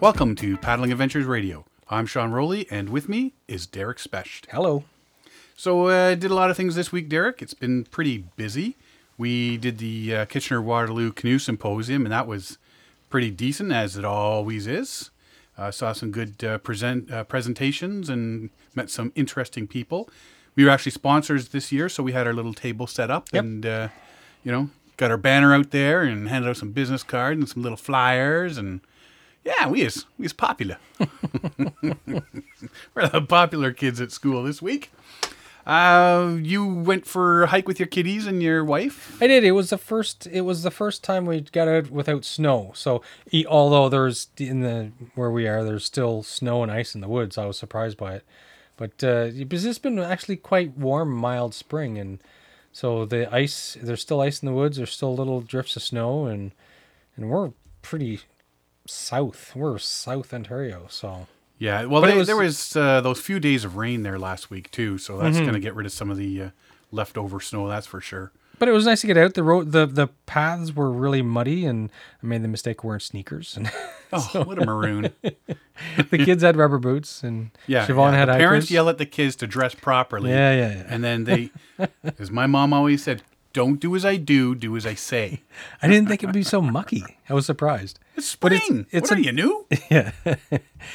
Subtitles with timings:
[0.00, 1.64] Welcome to Paddling Adventures Radio.
[1.90, 4.46] I'm Sean Rowley, and with me is Derek Specht.
[4.52, 4.84] Hello.
[5.56, 7.42] So, I uh, did a lot of things this week, Derek.
[7.42, 8.76] It's been pretty busy.
[9.16, 12.58] We did the uh, Kitchener Waterloo Canoe Symposium, and that was
[13.10, 15.10] pretty decent, as it always is.
[15.56, 20.08] Uh, saw some good uh, present uh, presentations and met some interesting people.
[20.54, 23.42] We were actually sponsors this year, so we had our little table set up, Yep.
[23.44, 23.88] and uh,
[24.44, 27.62] you know, got our banner out there and handed out some business cards and some
[27.64, 28.80] little flyers, and
[29.44, 30.78] yeah, we is we is popular.
[32.94, 34.90] We're the popular kids at school this week.
[35.68, 39.20] Uh, you went for a hike with your kiddies and your wife.
[39.20, 39.44] I did.
[39.44, 40.26] It was the first.
[40.26, 42.72] It was the first time we got out without snow.
[42.74, 43.02] So,
[43.46, 47.36] although there's in the where we are, there's still snow and ice in the woods.
[47.36, 48.24] I was surprised by it,
[48.78, 52.22] but uh, it's been actually quite warm, mild spring, and
[52.72, 53.76] so the ice.
[53.78, 54.78] There's still ice in the woods.
[54.78, 56.52] There's still little drifts of snow, and
[57.14, 57.50] and we're
[57.82, 58.20] pretty
[58.88, 59.54] south.
[59.54, 61.26] We're South Ontario, so
[61.58, 64.70] Yeah, well, they, was- there was uh, those few days of rain there last week
[64.70, 65.22] too, so Mm-hmm.
[65.24, 66.50] that's going to get rid of some of the uh,
[66.92, 67.68] leftover snow.
[67.68, 68.32] That's for sure.
[68.58, 69.34] But it was nice to get out.
[69.34, 72.98] The road, the the paths were really muddy, and I made the mistake of wearing
[73.00, 73.56] sneakers.
[73.56, 73.70] And
[74.12, 75.12] Oh, what a maroon!
[75.22, 78.18] the kids had rubber boots, and Yeah, Siobhan yeah.
[78.18, 80.30] had the parents yell at the kids to dress properly.
[80.30, 80.84] Yeah, yeah, yeah.
[80.88, 81.50] And then they,
[82.18, 83.22] as my mom always said,
[83.58, 85.42] "Don't do as I do, do as I say."
[85.82, 87.02] I didn't think it'd be so mucky.
[87.28, 87.98] I was surprised.
[88.16, 88.80] It's But spring.
[88.80, 89.66] it's- it's what a- are you new?
[89.90, 90.10] Yeah,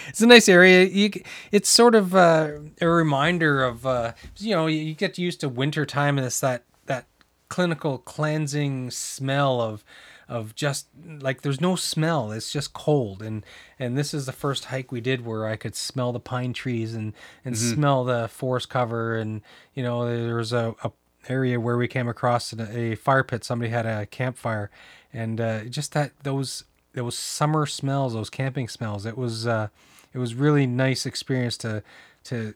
[0.09, 0.83] it's a nice area.
[0.85, 1.09] You,
[1.51, 5.85] it's sort of uh, a reminder of uh, you know you, get used to winter
[5.85, 7.05] time and it's that that
[7.49, 9.83] clinical cleansing smell of
[10.29, 10.87] of just
[11.19, 13.45] like there's no smell it's just cold and
[13.77, 16.95] and this is the first hike we did where i could smell the pine trees
[16.95, 17.13] and
[17.45, 19.41] and smell the forest cover and
[19.75, 20.91] you know there was a, a
[21.29, 24.69] area where we came across a, a fire pit somebody had a campfire
[25.13, 26.63] and uh, just that those
[26.93, 29.67] those summer smells those camping smells it was uh
[30.13, 31.81] it was really nice experience to
[32.23, 32.53] to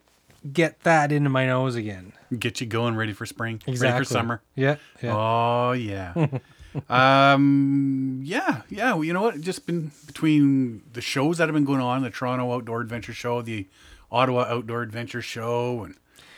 [0.53, 4.41] get that into my nose again Get you going, ready for spring, ready for summer.
[4.55, 6.13] yeah yeah Oh yeah.
[6.89, 8.93] um yeah, yeah.
[8.93, 9.41] Well, you know what?
[9.41, 13.41] Just been between the shows that have been going on, the Toronto Outdoor Adventure Show,
[13.41, 13.65] the
[14.11, 15.95] Ottawa Outdoor Adventure Show, and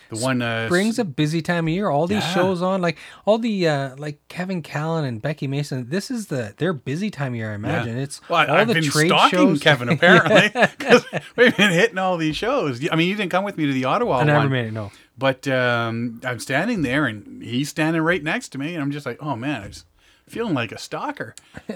[0.09, 1.89] the one uh Spring's a busy time of year.
[1.89, 2.33] All these Yeah.
[2.33, 5.89] shows on, like all the uh like Kevin Callan and Becky Mason.
[5.89, 7.51] This is the their busy time of year.
[7.51, 9.59] I imagine it's Well, all I've the been trade stalking shows.
[9.61, 11.05] Kevin apparently because
[11.35, 12.85] we've been hitting all these shows.
[12.91, 14.73] I mean, you didn't come with me to the Ottawa I never one, made it.
[14.73, 18.91] No, but um, I'm standing there and he's standing right next to me, and I'm
[18.91, 19.85] just like, oh man, I was
[20.27, 21.33] feeling like a stalker,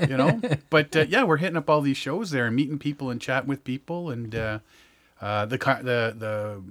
[0.08, 0.40] you know.
[0.70, 3.50] but uh, yeah, we're hitting up all these shows there and meeting people and chatting
[3.50, 4.60] with people and uh,
[5.22, 6.62] uh, the car- the the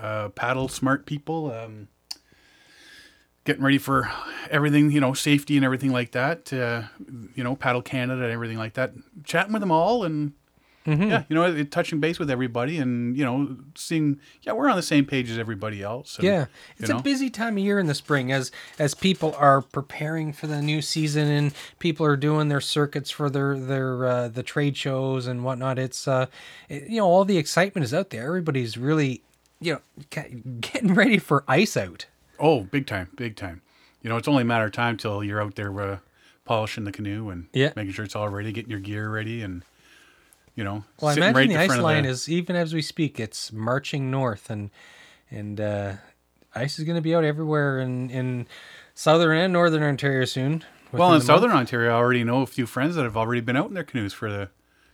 [0.00, 1.52] uh, paddle smart people.
[1.52, 1.88] Um,
[3.44, 4.10] Getting ready for
[4.50, 6.52] everything, you know, safety and everything like that.
[6.52, 6.82] Uh,
[7.36, 8.92] you know, Paddle Canada and everything like that.
[9.22, 10.32] Chatting with them all and
[10.84, 14.82] yeah, you know, touching base with everybody and you know, seeing yeah, we're on the
[14.82, 16.16] same page as everybody else.
[16.16, 16.46] and, yeah,
[16.76, 16.98] it's know.
[16.98, 20.60] a busy time of year in the spring as as people are preparing for the
[20.60, 25.28] new season and people are doing their circuits for their their uh, the trade shows
[25.28, 25.78] and whatnot.
[25.78, 26.26] It's uh,
[26.68, 28.26] it- you know, all the excitement is out there.
[28.26, 29.22] Everybody's really
[29.60, 29.80] you know
[30.60, 32.06] getting ready for ice out.
[32.38, 33.62] Oh, big time, big time.
[34.02, 35.98] You know, it's only a matter of time till you're out there uh,
[36.44, 37.72] polishing the canoe and Yeah.
[37.74, 39.62] making sure it's all ready, getting your gear ready, and
[40.54, 43.18] you know, Well, I imagine right the ice line the- is even as we speak,
[43.20, 44.70] it's marching north, and
[45.30, 45.92] and uh,
[46.54, 48.46] ice is going to be out everywhere in in
[48.94, 50.64] southern and northern Ontario soon.
[50.92, 51.60] Well, in southern month.
[51.68, 54.12] Ontario, I already know a few friends that have already been out in their canoes
[54.14, 54.48] for the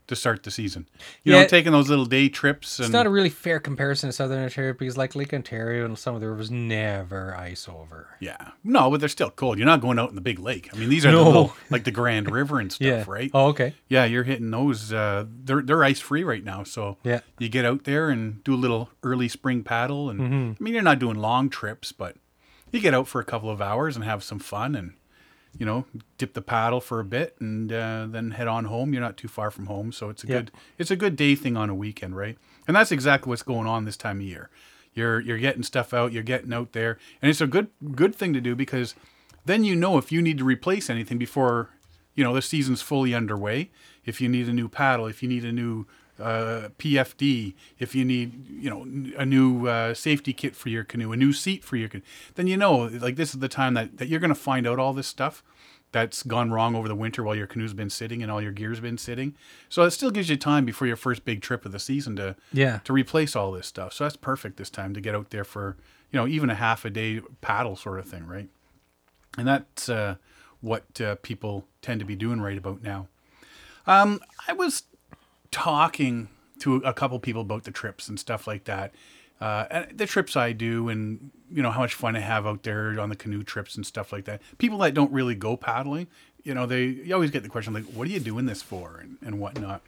[0.08, 0.88] to start the season.
[1.22, 1.42] You Yeah.
[1.42, 4.42] know, taking those little day trips and It's not a really fair comparison to southern
[4.42, 8.08] Ontario because, like Lake Ontario and some of the rivers, never ice over.
[8.20, 9.58] yeah, no, but they're still cold.
[9.58, 10.68] You're not going out in the big lake.
[10.72, 13.04] I mean, these are the little, like the Grand River and stuff, Yeah.
[13.06, 13.30] right?
[13.32, 13.74] Oh, okay.
[13.88, 14.92] Yeah, you're hitting those.
[14.92, 17.20] Uh, they're they're ice free right now, so Yeah.
[17.38, 20.10] you get out there and do a little early spring paddle.
[20.10, 20.52] And Mm-hmm.
[20.60, 22.16] I mean, you're not doing long trips, but
[22.72, 24.94] you get out for a couple of hours and have some fun, and
[25.58, 25.84] you know,
[26.18, 28.92] dip the paddle for a bit, and uh, then head on home.
[28.92, 30.36] You're not too far from home, so it's a Yeah.
[30.36, 32.38] good it's a good day thing on a weekend, right?
[32.66, 34.48] And that's exactly what's going on this time of year.
[34.94, 38.32] You're you're getting stuff out, you're getting out there, and it's a good good thing
[38.32, 38.94] to do because
[39.44, 41.70] then you know if you need to replace anything before
[42.14, 43.70] you know the season's fully underway.
[44.04, 45.86] If you need a new paddle, if you need a new
[46.20, 48.82] uh, PFD, if you need you know
[49.16, 52.04] a new uh, safety kit for your canoe, a new seat for your canoe,
[52.34, 54.78] then you know like this is the time that, that you're going to find out
[54.78, 55.42] all this stuff
[55.90, 58.80] that's gone wrong over the winter while your canoe's been sitting and all your gear's
[58.80, 59.34] been sitting.
[59.68, 62.34] So it still gives you time before your first big trip of the season to
[62.50, 62.78] Yeah.
[62.84, 63.92] to replace all this stuff.
[63.92, 65.76] So that's perfect this time to get out there for
[66.10, 68.48] you know even a half a day paddle sort of thing, right?
[69.36, 70.16] And that's uh,
[70.60, 73.08] what uh, people tend to be doing right about now.
[73.86, 74.84] Um, I was
[75.52, 76.28] talking
[76.58, 78.92] to a couple people about the trips and stuff like that.
[79.40, 82.62] Uh, and the trips I do, and you know how much fun I have out
[82.62, 84.40] there on the canoe trips and stuff like that.
[84.58, 86.06] People that don't really go paddling,
[86.44, 88.98] you know, they you always get the question like, "What are you doing this for?"
[89.00, 89.82] and, and whatnot.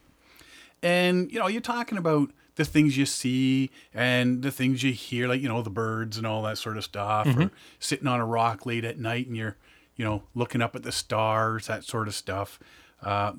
[0.82, 5.28] And you know, you're talking about the things you see and the things you hear,
[5.28, 8.26] like you know, the birds and all that sort of stuff, or sitting on a
[8.26, 9.56] rock late at night and you're,
[9.96, 12.58] you know, looking up at the stars, that sort of stuff.
[13.02, 13.32] Uh,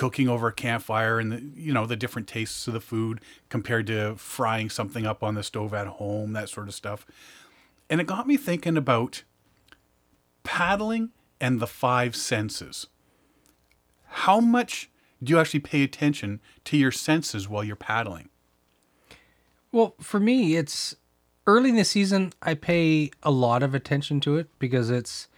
[0.00, 3.20] cooking over a campfire and the you know the different tastes of the food
[3.50, 7.04] compared to frying something up on the stove at home, that sort of stuff.
[7.90, 9.24] And it got me thinking about
[10.42, 12.86] paddling and the five senses.
[14.06, 14.88] How much
[15.22, 18.30] do you actually pay attention to your senses while you're paddling?
[19.70, 20.96] Well, for me, it's
[21.46, 22.32] early in the season.
[22.40, 25.28] I pay a lot of attention to it because it's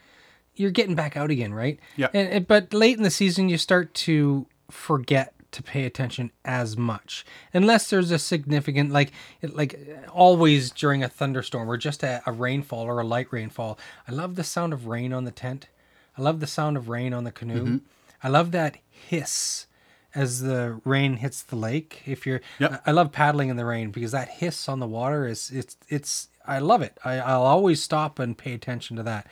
[0.54, 1.80] you're getting back out again, right?
[1.96, 2.10] Yeah.
[2.14, 7.26] And but late in the season, you start to forget to pay attention as much,
[7.52, 9.78] unless there's a significant like like
[10.10, 13.78] always during a thunderstorm or just a, a rainfall or a light rainfall.
[14.08, 15.68] I love the sound of rain on the tent.
[16.16, 17.64] I love the sound of rain on the canoe.
[17.64, 17.76] Mm-hmm.
[18.22, 19.66] I love that hiss
[20.14, 22.02] as the rain hits the lake.
[22.06, 22.82] If you're, Yep.
[22.86, 25.76] I I love paddling in the rain because that hiss on the water is it's
[25.88, 26.98] it's I love it.
[27.04, 29.26] I, I'll always stop and pay attention to that.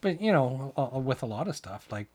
[0.00, 0.72] But you know,
[1.04, 2.06] with a lot of stuff like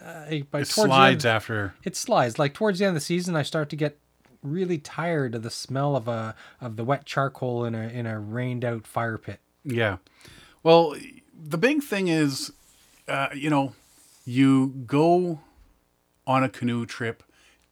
[0.00, 1.74] uh, by It slides end- after.
[1.84, 2.38] it slides.
[2.38, 3.98] Like towards the end of the season, I start to get
[4.42, 8.18] really tired of the smell of a of the wet charcoal in a in a
[8.18, 9.40] rained out fire pit.
[9.64, 9.98] Yeah.
[10.62, 10.96] Well,
[11.32, 12.52] the big thing is,
[13.08, 13.74] uh, you know,
[14.24, 15.40] you go
[16.26, 17.22] on a canoe trip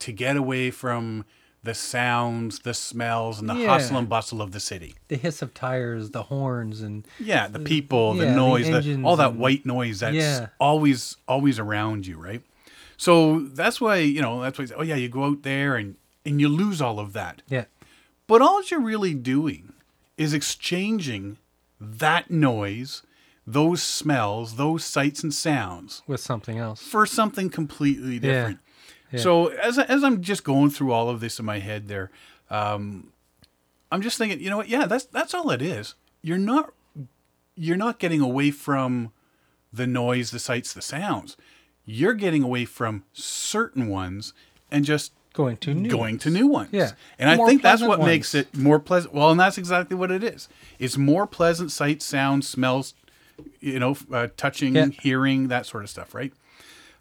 [0.01, 1.25] to get away from
[1.63, 3.69] the sounds, the smells, and the Yeah.
[3.69, 4.95] hustle and bustle of the city.
[5.09, 9.05] The hiss of tires, the horns, and Yeah, the people, the the noise, the engines
[9.05, 10.49] all that and- white noise that's Yeah.
[10.59, 12.43] always always around you, right?
[12.97, 14.67] So that's why you know that's why.
[14.77, 17.43] Oh yeah, you go out there and and you lose all of that.
[17.49, 17.65] yeah,
[18.27, 19.73] But all you're really doing
[20.19, 21.39] is exchanging
[21.81, 23.03] that noise,
[23.47, 26.83] those smells, those sights and sounds with something else.
[26.83, 28.59] for something completely different.
[29.13, 29.21] Yeah.
[29.21, 32.11] So as as I'm just going through all of this in my head, there,
[32.51, 33.13] um,
[33.91, 34.69] I'm just thinking, you know what?
[34.69, 35.95] Yeah, that's that's all it is.
[36.23, 36.73] You're not
[37.57, 39.13] you're not getting away from
[39.73, 41.37] the noise, the sights, the sounds.
[41.85, 44.33] You're getting away from certain ones
[44.71, 46.71] and just Going to new going to new ones.
[46.73, 46.91] Yeah.
[47.19, 49.15] And I think that's what makes it more pleasant.
[49.15, 50.49] Well, and that's exactly what it is.
[50.81, 52.95] It's more pleasant sights, sounds, smells,
[53.61, 54.87] you know, uh, touching, Yeah.
[54.87, 56.33] hearing, that sort of stuff, right?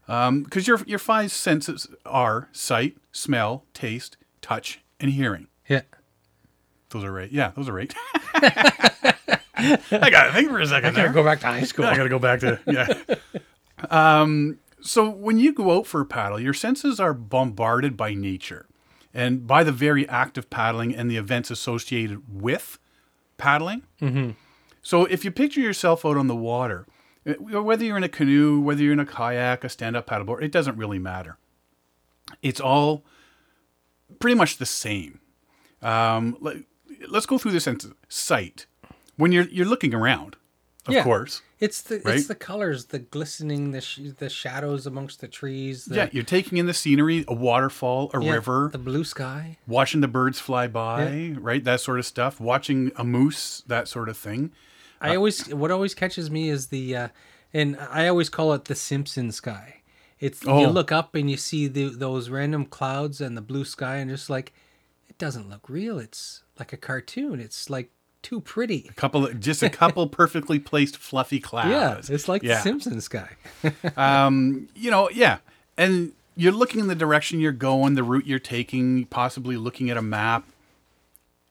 [0.10, 5.48] Because your your five senses are sight, smell, taste, touch, and hearing.
[5.68, 5.82] Yeah,
[6.90, 7.32] Those are right.
[7.32, 7.94] Yeah, those are right.
[8.34, 10.90] I got to think for a second.
[10.90, 11.14] I gotta there.
[11.14, 11.86] go back to high school.
[11.86, 12.94] I got to go back to yeah.
[13.90, 18.66] Um, so when you go out for a paddle, your senses are bombarded by nature,
[19.14, 22.78] and by the very act of paddling and the events associated with
[23.38, 23.84] paddling.
[24.02, 24.32] Mm-hmm.
[24.82, 26.86] So if you picture yourself out on the water,
[27.26, 30.78] whether you're in a canoe, whether you're in a kayak, a stand-up paddleboard, it doesn't
[30.78, 31.38] really matter.
[32.42, 33.04] It's all
[34.20, 35.20] pretty much the same.
[35.82, 36.58] Um, let,
[37.10, 37.94] let's go through the senses.
[38.08, 38.66] Sight.
[39.18, 40.38] When you're you're looking around,
[40.88, 41.04] of Yeah.
[41.04, 41.42] course.
[41.60, 42.16] It's the Right?
[42.20, 45.86] it's the colors, the glistening, the sh- the shadows amongst the trees.
[45.86, 49.58] The, yeah, you're taking in the scenery, a waterfall, a yeah, river, the blue sky.
[49.68, 51.64] watching the birds fly by, right?
[51.66, 52.40] That sort of stuff.
[52.40, 54.52] Watching a moose, that sort of thing.
[55.02, 57.08] I always what always catches me is the uh,
[57.54, 59.76] and I always call it the Simpson sky.
[60.20, 60.60] It's Oh.
[60.60, 64.10] you look up and you see the, those random clouds and the blue sky and
[64.12, 64.52] just like
[65.10, 65.98] it doesn't look real.
[66.00, 67.40] It's like a cartoon.
[67.40, 67.90] It's like
[68.22, 68.86] too pretty.
[68.90, 72.10] A couple, of, just a couple perfectly placed fluffy clouds.
[72.10, 72.56] Yeah, it's like Yeah.
[72.56, 73.30] the Simpson sky.
[73.96, 75.38] um, you know, yeah,
[75.78, 79.96] and you're looking in the direction you're going, the route you're taking, possibly looking at
[79.98, 80.44] a map.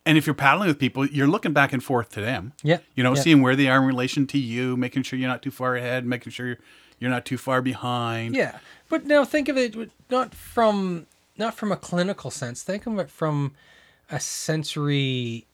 [0.09, 2.55] And if you're paddling with people, you're looking back and forth to them.
[2.63, 3.21] Yeah, You know, yeah.
[3.21, 6.07] seeing where they are in relation to you, making sure you're not too far ahead,
[6.07, 6.57] making sure
[6.99, 8.35] you're not too far behind.
[8.35, 9.77] Yeah, but now think of it
[10.09, 12.63] not from not from a clinical sense.
[12.63, 13.53] Think of it from
[14.11, 15.47] a sensory,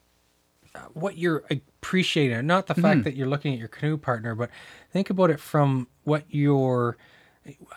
[0.73, 2.47] uh, what you're appreciating.
[2.47, 4.49] Not the fact that you're looking at your canoe partner, but
[4.89, 6.95] think about it from what you're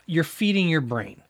[0.06, 1.22] you're feeding your brain.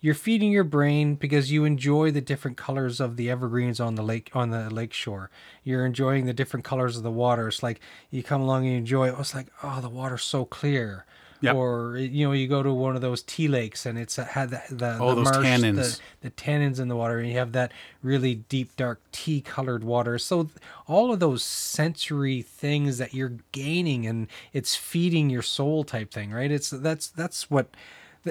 [0.00, 4.02] You're feeding your brain because you enjoy the different colors of the evergreens on the
[4.02, 5.28] lake on the lake shore.
[5.64, 7.48] You're enjoying the different colors of the water.
[7.48, 9.16] It's like you come along and you enjoy it.
[9.18, 11.04] It's like oh, the water's so clear.
[11.40, 11.54] Yep.
[11.54, 14.50] Or you know, you go to one of those tea lakes and it's uh, had
[14.50, 16.00] the the, Oh, the those marsh, tannins.
[16.20, 17.70] the, the tannins in the water, and you have that
[18.02, 20.18] really deep, dark tea colored water.
[20.18, 20.56] So th-
[20.88, 26.32] all of those sensory things that you're gaining and it's feeding your soul type thing,
[26.32, 26.50] right?
[26.50, 27.68] It's that's that's what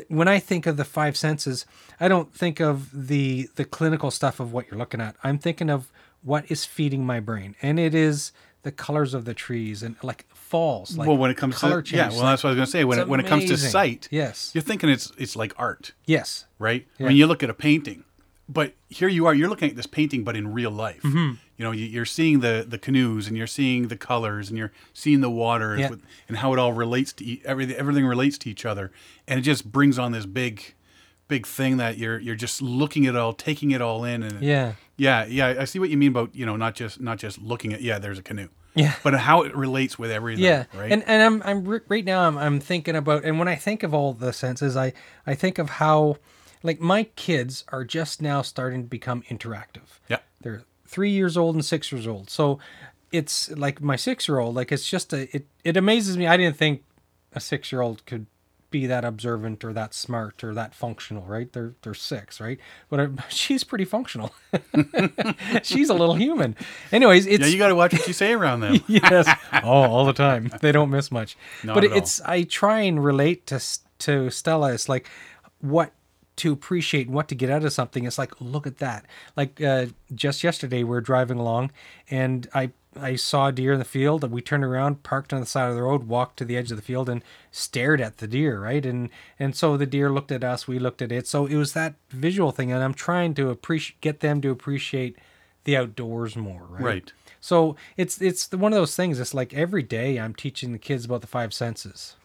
[0.07, 1.65] when I think of the five senses,
[1.99, 5.15] I don't think of the the clinical stuff of what you're looking at.
[5.23, 5.91] I'm thinking of
[6.23, 8.31] what is feeding my brain, and it is
[8.63, 10.97] the colors of the trees and like falls.
[10.97, 12.57] Like well, when it comes color to yeah, change, well, like- that's what I was
[12.57, 12.83] gonna say.
[12.83, 14.51] When it, when it comes to sight, Yes.
[14.53, 16.85] you're thinking it's it's like art, yes, right?
[16.97, 17.07] Yeah.
[17.07, 18.03] When you look at a painting,
[18.49, 21.01] but here you are, you're looking at this painting, but in real life.
[21.03, 21.33] Mm-hmm.
[21.57, 24.71] You know, you, you're seeing the the canoes, and you're seeing the colors, and you're
[24.93, 25.89] seeing the water, Yeah.
[25.89, 27.75] with, and how it all relates to e- everything.
[27.75, 28.91] Everything relates to each other,
[29.27, 30.75] and it just brings on this big,
[31.27, 34.41] big thing that you're you're just looking at it all, taking it all in, and
[34.41, 35.55] yeah, yeah, yeah.
[35.59, 37.97] I see what you mean about you know not just not just looking at yeah,
[37.99, 38.93] there's a canoe, yeah.
[39.03, 40.45] but how it relates with everything.
[40.45, 40.91] Yeah, right.
[40.91, 43.95] and and I'm I'm right now I'm I'm thinking about and when I think of
[43.95, 44.93] all the senses, I
[45.25, 46.17] I think of how
[46.63, 49.99] like my kids are just now starting to become interactive.
[50.07, 50.19] yeah.
[50.41, 52.59] They're three years old and six years old, so
[53.11, 54.55] it's like my six year old.
[54.55, 56.27] Like it's just a it it amazes me.
[56.27, 56.83] I didn't think
[57.33, 58.27] a six year old could
[58.69, 61.51] be that observant or that smart or that functional, right?
[61.53, 62.59] They're they're six, right?
[62.89, 64.33] But uh, she's pretty functional.
[65.63, 66.55] she's a little human.
[66.91, 68.83] Anyways, it's Yeah, you got to watch what you say around them.
[68.87, 69.27] yes.
[69.63, 70.51] Oh, all the time.
[70.61, 71.37] They don't miss much.
[71.63, 71.97] Not but at all.
[71.97, 73.61] it's I try and relate to
[73.99, 74.73] to Stella.
[74.73, 75.09] It's like
[75.61, 75.91] what
[76.37, 78.05] to appreciate what to get out of something.
[78.05, 79.05] It's like look at that.
[79.35, 81.71] Like uh, just yesterday we were driving along
[82.09, 85.39] and I I saw a deer in the field and we turned around, parked on
[85.39, 88.17] the side of the road, walked to the edge of the field and stared at
[88.17, 88.83] the deer, right?
[88.85, 91.27] And and so the deer looked at us, we looked at it.
[91.27, 95.17] So it was that visual thing and I'm trying to appreciate get them to appreciate
[95.65, 96.83] the outdoors more, right?
[96.83, 97.11] Right.
[97.41, 99.19] So it's it's one of those things.
[99.19, 102.15] It's like every day I'm teaching the kids about the five senses.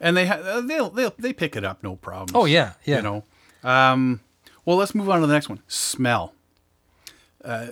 [0.00, 2.34] and they ha- they'll they'll they pick it up no problem.
[2.34, 2.96] Oh, yeah, yeah.
[2.96, 3.24] You know.
[3.66, 4.20] Um,
[4.64, 5.60] well, let's move on to the next one.
[5.68, 6.32] Smell.
[7.44, 7.68] Uh,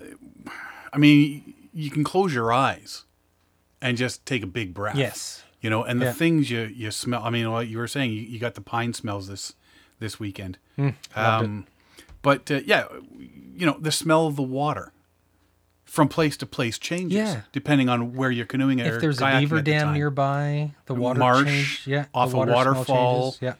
[0.92, 3.04] I mean, you can close your eyes
[3.82, 4.96] and just take a big breath.
[4.96, 5.42] Yes.
[5.60, 6.12] You know, and the Yeah.
[6.12, 7.22] things you you smell.
[7.24, 9.54] I mean, what you were saying, you, you got the pine smells this
[9.98, 10.58] this weekend.
[10.76, 10.94] It.
[11.16, 11.66] um,
[12.22, 12.86] but uh, yeah,
[13.18, 14.92] you know, the smell of the water
[15.84, 17.40] from place to place changes Yeah.
[17.52, 20.94] depending on where you're canoeing or If there's a beaver at the dam nearby, the
[20.94, 23.22] water marsh, change, yeah, off a water smell waterfall.
[23.32, 23.54] changes, Yeah.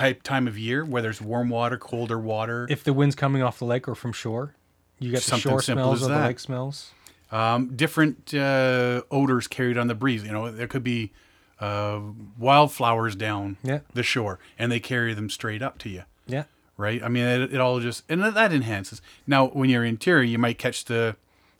[0.00, 2.66] Type time of year whether it's warm water, colder water.
[2.70, 4.54] If the wind's coming off the lake or from shore,
[4.98, 6.90] you get the shore smells or the lake smells.
[7.30, 10.24] um, different uh, odors carried on the breeze.
[10.24, 11.12] You know, there could be
[11.60, 12.00] uh,
[12.38, 13.80] wildflowers down Yeah.
[13.92, 16.04] the shore, and they carry them straight up to you.
[16.26, 16.44] Yeah.
[16.76, 17.02] Right?
[17.02, 19.02] I mean, it, it all just and that enhances.
[19.26, 21.16] Now, when you're in interior, you might catch the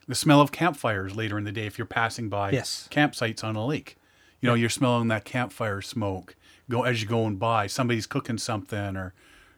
[0.09, 2.89] the smell of campfires later in the day if you're passing by Yes.
[2.91, 3.97] campsites on a lake.
[4.41, 6.35] You know, you're smelling that campfire smoke
[6.71, 7.67] go as you're going by.
[7.67, 9.13] Somebody's cooking something, or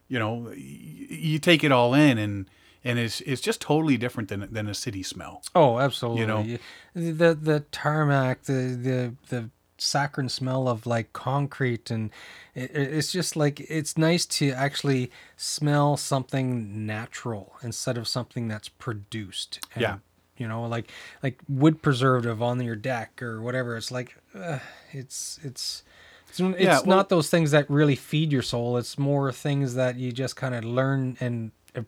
[0.09, 2.49] you know, y- you take it all in, and
[2.85, 5.43] and it's it's just totally different than than a city smell.
[5.55, 6.21] Oh, absolutely.
[6.23, 6.59] You know?
[6.95, 12.11] the the tarmac, the the the saccharine smell of like concrete, and
[12.55, 18.49] it, it- it's just like it's nice to actually smell something natural instead of something
[18.49, 19.61] that's produced.
[19.75, 19.99] And, Yeah.
[20.39, 20.91] You know, like
[21.23, 23.77] like wood preservative on your deck or whatever.
[23.77, 24.59] It's like uh,
[24.93, 25.85] it's it's.
[26.33, 28.77] It's, it's Yeah, well- not those things that really feed your soul.
[28.77, 31.83] It's more things that you just kind of learn and uh,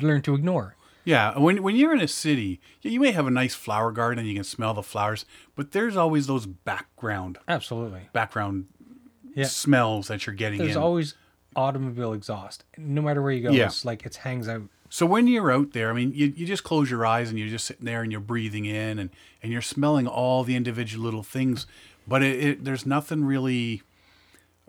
[0.00, 0.76] learn to ignore.
[1.04, 4.28] Yeah, when when you're in a city, you may have a nice flower garden and
[4.28, 5.24] you can smell the flowers,
[5.56, 8.02] but there's always those background Absolutely.
[8.12, 8.66] background
[9.34, 9.46] Yeah.
[9.46, 10.82] smells that you're getting There's in.
[10.82, 11.14] always
[11.56, 12.64] automobile exhaust.
[12.76, 13.66] No matter where you go, Yeah.
[13.66, 14.62] it's like it hangs out.
[14.90, 17.48] So when you're out there, I mean, you, you just close your eyes and you're
[17.48, 19.10] just sitting there and you're breathing in and,
[19.42, 21.66] and you're smelling all the individual little things,
[22.08, 23.82] but it, it there's nothing really,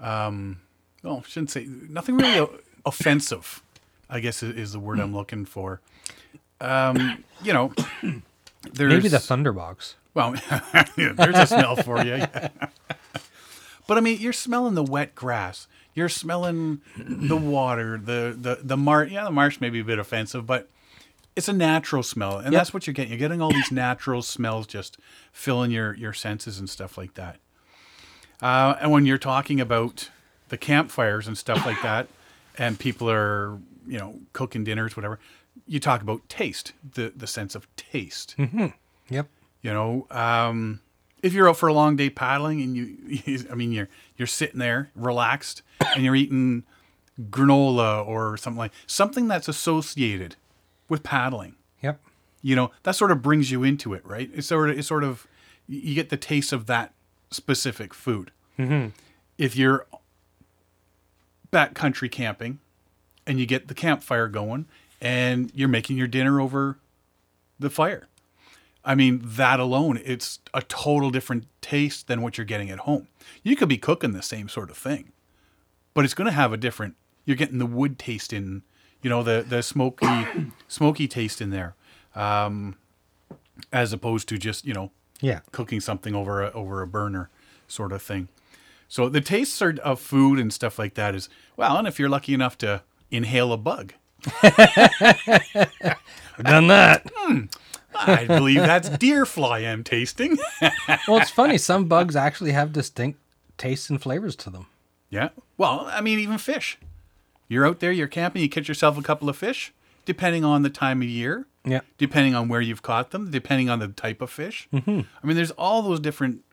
[0.01, 0.60] um,
[1.03, 2.48] well, I shouldn't say nothing really
[2.86, 3.62] offensive.
[4.10, 5.79] I guess is, the word I'm looking for.
[6.60, 7.74] Um, you know,
[8.74, 9.93] there's Maybe the thunderbox.
[10.13, 10.36] Well,
[10.98, 12.15] there's a smell for you.
[12.15, 12.50] Yeah.
[13.88, 15.67] But I mean, you're smelling the wet grass.
[15.93, 19.12] You're smelling the water, the the the marsh.
[19.12, 20.70] Yeah, the marsh may be a bit offensive, but
[21.36, 23.12] it's a natural smell, and that's what you're getting.
[23.12, 24.98] You're getting all these natural smells just
[25.34, 27.39] filling your your senses and stuff like that.
[28.41, 30.10] Uh, and when you're talking about
[30.50, 32.07] the campfires and stuff like that,
[32.57, 33.57] and people are
[33.88, 35.19] you know cooking dinners, whatever,
[35.67, 38.36] you talk about taste, the the sense of taste.
[39.10, 39.27] Yep.
[39.62, 40.81] You know, um,
[41.21, 44.60] if you're out for a long day paddling and you, I mean, you're you're sitting
[44.60, 45.62] there relaxed
[45.95, 46.63] and you're eating
[47.29, 50.36] granola or something like something that's associated
[50.89, 51.55] with paddling.
[51.81, 52.00] Yep.
[52.41, 54.29] You know, that sort of brings you into it, right?
[54.33, 55.27] It's sort of it's sort of
[55.67, 56.93] you get the taste of that
[57.31, 58.31] specific food.
[58.59, 58.89] Mm-hmm.
[59.38, 59.88] If you're
[61.51, 62.59] backcountry camping
[63.27, 64.65] and you get the campfire going
[65.01, 66.77] and you're making your dinner over
[67.59, 68.07] the fire.
[68.83, 73.07] I mean, that alone, it's a total different taste than what you're getting at home.
[73.43, 75.11] You could be cooking the same sort of thing,
[75.93, 76.95] but it's going to have a different,
[77.25, 78.63] you're getting the wood taste in,
[79.03, 80.25] you know, the the smoky
[80.67, 81.75] smoky taste in there,
[82.15, 82.75] um,
[83.71, 85.41] as opposed to just you know Yeah.
[85.51, 87.29] cooking something over a, over a burner
[87.67, 88.27] sort of thing.
[88.87, 92.09] So the tastes are, of food and stuff like that is well, and if you're
[92.09, 93.93] lucky enough to inhale a bug,
[94.43, 95.95] I've
[96.43, 97.09] done that.
[97.21, 97.45] Hmm.
[97.93, 100.37] I believe that's deer fly I'm tasting.
[101.07, 101.57] well, it's funny.
[101.57, 103.19] Some bugs actually have distinct
[103.57, 104.67] tastes and flavors to them.
[105.09, 105.29] yeah.
[105.57, 106.77] Well, I mean, even fish.
[107.49, 109.73] You're out there, you're camping, you catch yourself a couple of fish,
[110.05, 111.82] depending on the time of year, Yeah.
[111.98, 114.68] depending on where you've caught them, depending on the type of fish.
[114.74, 115.01] Mm-hmm.
[115.22, 116.44] I mean, there's all those different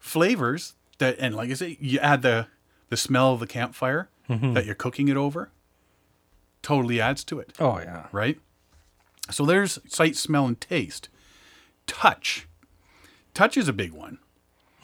[0.00, 2.46] flavors that, and like I say, you add the
[2.88, 5.50] the smell of the campfire that you're cooking it over.
[6.62, 8.06] Totally adds to it, Oh yeah.
[8.12, 8.38] right?
[9.30, 11.08] So there's sight, smell, and taste.
[11.86, 12.46] Touch.
[13.34, 14.18] Touch is a big one.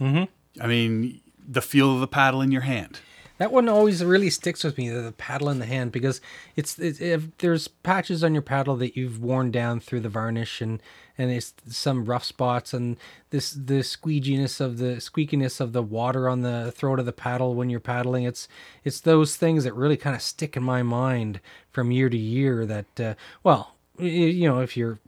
[0.01, 0.63] Mm-hmm.
[0.63, 3.01] I mean, the feel of the paddle in your hand.
[3.39, 6.21] That one always really sticks with me, the, paddle in the hand, because
[6.55, 10.61] it's, it's if there's patches on your paddle that you've worn down through the varnish
[10.61, 10.81] and
[11.17, 12.97] and it's some rough spots and
[13.31, 17.55] this the squeeginess of the squeakiness of the water on the throat of the paddle
[17.55, 18.25] when you're paddling.
[18.25, 18.49] It's
[18.85, 22.67] it's those things that really kind of stick in my mind from year to year.
[22.67, 24.99] That uh, well, you know, if you're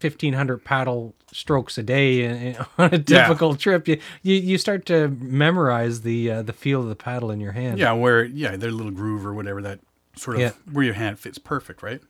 [0.00, 4.86] 1500 paddle strokes a day in- in- on a typical trip you, you you start
[4.86, 8.56] to memorize the uh, the feel of the paddle in your hand Yeah, where yeah,
[8.56, 9.80] their little groove or whatever that
[10.16, 10.52] sort of Yeah.
[10.72, 12.00] where your hand fits perfect, right?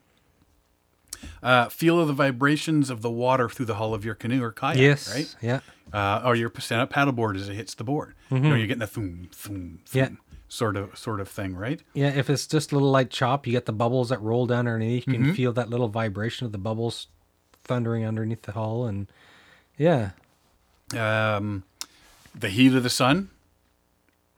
[1.43, 4.51] Uh, feel of the vibrations of the water through the hull of your canoe or
[4.53, 5.35] kayak, yes right?
[5.41, 5.59] yeah
[5.91, 8.13] Uh, or your stand up paddleboard as it hits the board.
[8.31, 9.97] You know, you're getting the thum, thum Mm-hmm.
[9.97, 10.09] Yeah.
[10.47, 11.81] sort of sort of thing, right?
[11.93, 14.59] yeah if it's just a little light chop you get the bubbles that roll down
[14.59, 15.33] underneath you can Mm-hmm.
[15.33, 17.07] feel that little vibration of the bubbles
[17.69, 19.05] thundering underneath the hull and
[19.77, 20.09] yeah
[20.93, 21.63] Um,
[22.33, 23.29] the heat of the sun,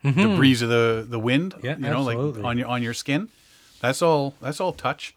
[0.04, 1.66] the breeze of the the wind, Mm-hmm.
[1.66, 2.42] Yeah, you know, absolutely.
[2.42, 3.28] like on your on your skin.
[3.80, 4.34] That's all.
[4.40, 5.14] That's all touch.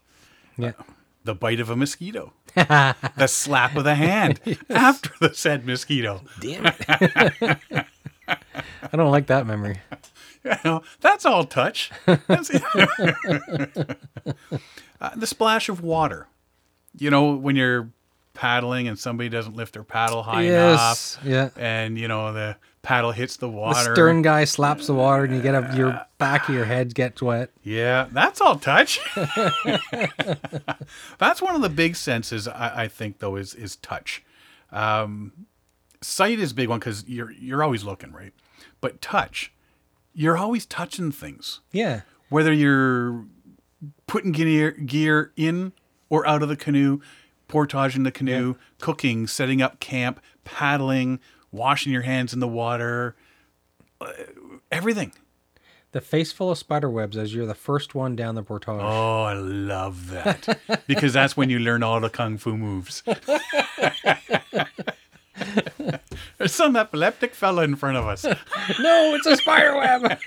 [0.56, 0.72] yeah
[1.24, 6.22] The bite of a mosquito, the slap of the hand after the said mosquito.
[6.40, 6.76] damn it
[8.92, 9.78] i don't like that memory
[10.46, 11.90] You know, that's all touch.
[12.06, 12.50] That's
[15.00, 16.28] uh, the splash of water.
[16.96, 17.88] You know, when you're
[18.36, 23.10] paddling and somebody doesn't lift their paddle high yes yeah and you know the paddle
[23.10, 23.82] hits the water.
[23.82, 26.94] the stern guy slaps the water and you get up your back of your head
[26.94, 29.00] gets wet Yeah, that's all touch.
[31.18, 34.22] that's one of the big senses I, I think though is is touch.
[34.70, 35.32] Um,
[36.00, 38.32] sight is a big one because you're you're always looking right,
[38.80, 39.52] but touch,
[40.14, 41.60] you're always touching things.
[41.72, 43.24] yeah whether you're
[44.06, 45.72] putting gear, gear in
[46.08, 47.00] or out of the canoe,
[47.48, 51.20] portaging the canoe, cooking, setting up camp, paddling,
[51.52, 53.14] washing your hands in the water,
[54.00, 54.12] uh,
[54.70, 55.12] everything.
[55.92, 59.22] the face full of spider webs as you're the first one down the portage Oh,
[59.22, 63.02] I love that because that's when you learn all the kung fu moves.
[66.38, 68.24] There's some epileptic fella in front of us.
[68.78, 70.18] no it's a spider web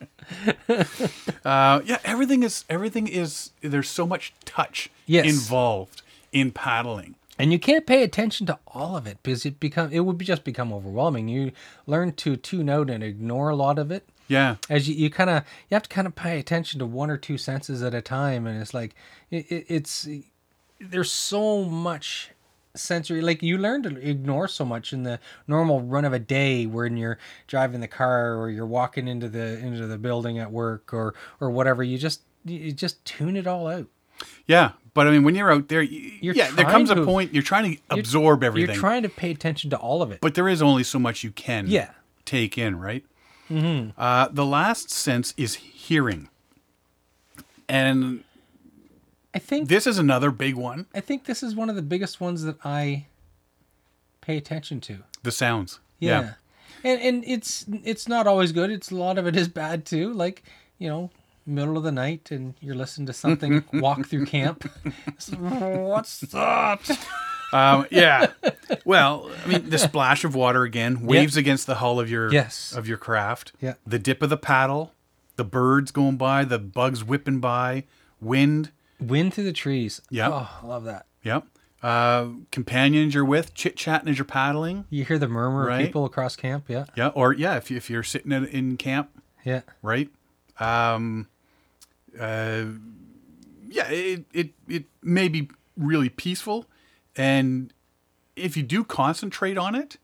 [1.44, 3.50] Uh, yeah, everything is everything is.
[3.62, 5.26] There's so much touch Yes.
[5.26, 7.14] involved in paddling.
[7.38, 10.24] and you can't pay attention to all of it because it become it would be
[10.26, 11.52] just become overwhelming you
[11.86, 15.30] learn to tune out and ignore a lot of it Yeah, as you, you kind
[15.30, 18.02] of you have to kind of pay attention to one or two senses at a
[18.02, 18.94] time and it's like
[19.30, 20.06] it, it, it's
[20.78, 22.30] there's so much
[22.74, 26.66] sensory like you learn to ignore so much in the normal run of a day
[26.66, 30.94] when you're driving the car or you're walking into the into the building at work
[30.94, 33.86] or or whatever you just you just tune it all out
[34.46, 37.34] Yeah, but I mean, when you're out there, y- You're yeah, there comes a point
[37.34, 40.34] you're trying to absorb everything, you're trying to pay attention to all of it but
[40.34, 41.90] there is only so much you can Yeah.
[42.24, 43.04] take in, right?
[43.50, 43.90] Mm-hmm.
[44.00, 46.28] Uh, the last sense is hearing,
[47.68, 48.22] and
[49.34, 52.20] i think this is another big one: i think this is one of the biggest
[52.20, 53.06] ones that i
[54.20, 55.80] pay attention to the sounds.
[55.98, 56.34] Yeah.
[56.84, 58.70] And and it's it's not always good.
[58.70, 60.12] It's a lot of it is bad too.
[60.12, 60.42] Like,
[60.78, 61.10] you know,
[61.46, 64.70] middle of the night and you're listening to something walk through camp.
[65.38, 66.98] What's that?
[67.52, 68.28] Um, yeah.
[68.84, 72.72] well, I mean, the splash of water again, waves against the hull of your Yes.
[72.72, 73.52] of your craft.
[73.60, 73.74] Yeah.
[73.86, 74.94] The dip of the paddle,
[75.36, 77.84] the birds going by, the bugs whipping by,
[78.20, 78.70] wind.
[79.00, 80.00] Wind through the trees.
[80.10, 80.30] Yep.
[80.32, 81.06] Oh, I love that.
[81.24, 81.46] Yep.
[81.82, 84.84] Uh, companions you're with, chit chatting as you're paddling.
[84.90, 85.80] You hear the murmur Right.
[85.80, 86.64] of people across camp.
[86.68, 86.84] Yeah.
[86.94, 87.08] Yeah.
[87.08, 89.10] Or yeah, if if you're sitting in, in camp,
[89.44, 89.62] Yeah.
[89.82, 90.10] right?
[90.58, 91.28] Um,
[92.18, 92.64] uh,
[93.68, 96.66] yeah, it, it it may be really peaceful,
[97.16, 97.72] and
[98.36, 99.96] if you do concentrate on it,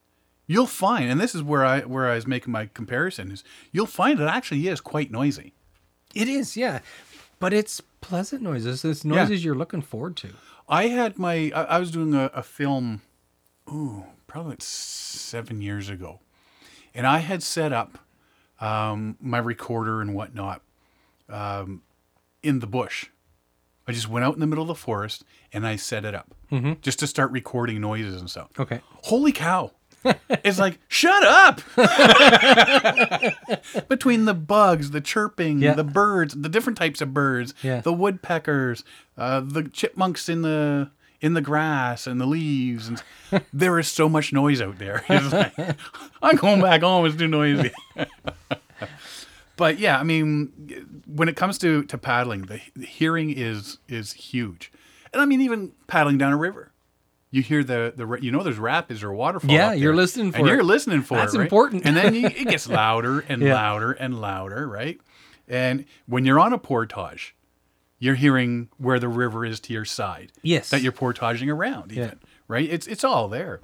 [0.46, 1.10] you'll find.
[1.10, 4.24] And this is where I where I was making my comparison is you'll find it
[4.28, 5.52] actually is quite noisy.
[6.14, 6.80] It is, yeah.
[7.38, 8.84] But it's pleasant noises.
[8.84, 10.28] It's noises you're looking forward to.
[10.68, 13.02] I had my I, I was doing a, a film,
[13.68, 16.20] ooh, probably like seven years ago,
[16.94, 17.98] and I had set up
[18.60, 20.62] um, my recorder and whatnot
[21.28, 21.82] um,
[22.42, 23.06] in the bush.
[23.88, 26.34] I just went out in the middle of the forest and I set it up
[26.80, 28.48] just to start recording noises and stuff.
[28.58, 28.80] Okay.
[29.02, 29.72] Holy cow!
[30.44, 31.60] It's like shut up.
[33.88, 35.74] Between the bugs, the chirping, Yeah.
[35.74, 37.80] the birds, the different types of birds, Yeah.
[37.80, 38.84] the woodpeckers,
[39.18, 40.90] uh, the chipmunks in the
[41.22, 43.02] in the grass and the leaves, and
[43.52, 45.04] there is so much noise out there.
[45.10, 45.76] Like,
[46.22, 47.06] I'm going back home.
[47.06, 47.70] It's too noisy.
[49.56, 54.12] but yeah, I mean, when it comes to to paddling, the, the hearing is is
[54.12, 54.70] huge,
[55.12, 56.72] and I mean even paddling down a river.
[57.30, 59.50] You hear the the you know there's rapids or waterfall.
[59.50, 60.50] Yeah, you're listening for and it.
[60.52, 61.38] you're listening for That's it.
[61.38, 61.44] right?
[61.44, 61.84] important.
[61.84, 63.54] And then you, it gets louder and Yeah.
[63.54, 65.00] louder and louder, right?
[65.48, 67.34] And when you're on a portage,
[67.98, 70.32] you're hearing where the river is to your side.
[70.42, 70.70] Yes.
[70.70, 71.92] that you're portaging around.
[71.92, 72.14] Even, Yeah.
[72.48, 72.68] right?
[72.70, 73.60] It's it's all there.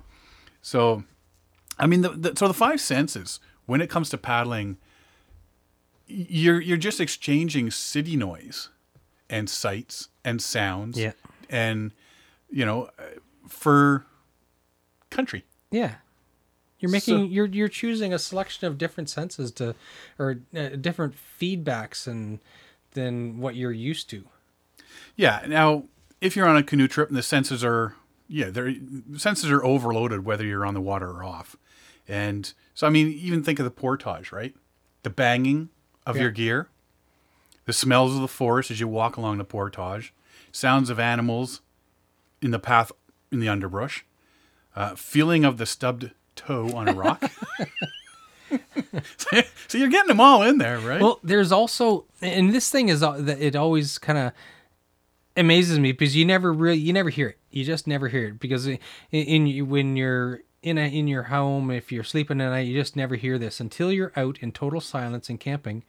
[0.60, 1.04] So,
[1.78, 4.76] I mean, the, the so the five senses when it comes to paddling,
[6.06, 8.68] you're you're just exchanging city noise,
[9.30, 10.98] and sights and sounds.
[10.98, 11.12] Yeah.
[11.48, 11.92] and
[12.50, 13.02] you know, uh,
[13.52, 14.06] for
[15.10, 15.44] country.
[15.70, 15.96] Yeah.
[16.78, 19.74] You're making So- you're you're choosing a selection of different senses to
[20.18, 22.40] or uh, different feedbacks and
[22.92, 24.24] than what you're used to.
[25.16, 25.44] Yeah.
[25.46, 25.84] Now,
[26.20, 27.94] if you're on a canoe trip and the senses are,
[28.28, 28.74] yeah, they're
[29.16, 31.56] senses are overloaded whether you're on the water or off,
[32.08, 34.54] and so I mean, even think of the portage, right?
[35.04, 35.68] The banging
[36.04, 36.22] of Yeah.
[36.22, 36.68] your gear,
[37.66, 40.12] the smells of the forest as you walk along the portage,
[40.50, 41.60] sounds of animals
[42.40, 42.90] in the path
[43.32, 44.04] in the underbrush,
[44.76, 47.30] uh, feeling of the stubbed toe on a rock.
[49.16, 51.00] so, so you're getting them all in there, right?
[51.00, 54.32] Well, there's also and this thing is uh, that it always kind of
[55.36, 57.38] amazes me because you never really you never hear it.
[57.50, 58.78] You just never hear it because in,
[59.10, 62.94] in when you're in a in your home if you're sleeping at night you just
[62.94, 65.82] never hear this until you're out in total silence and camping.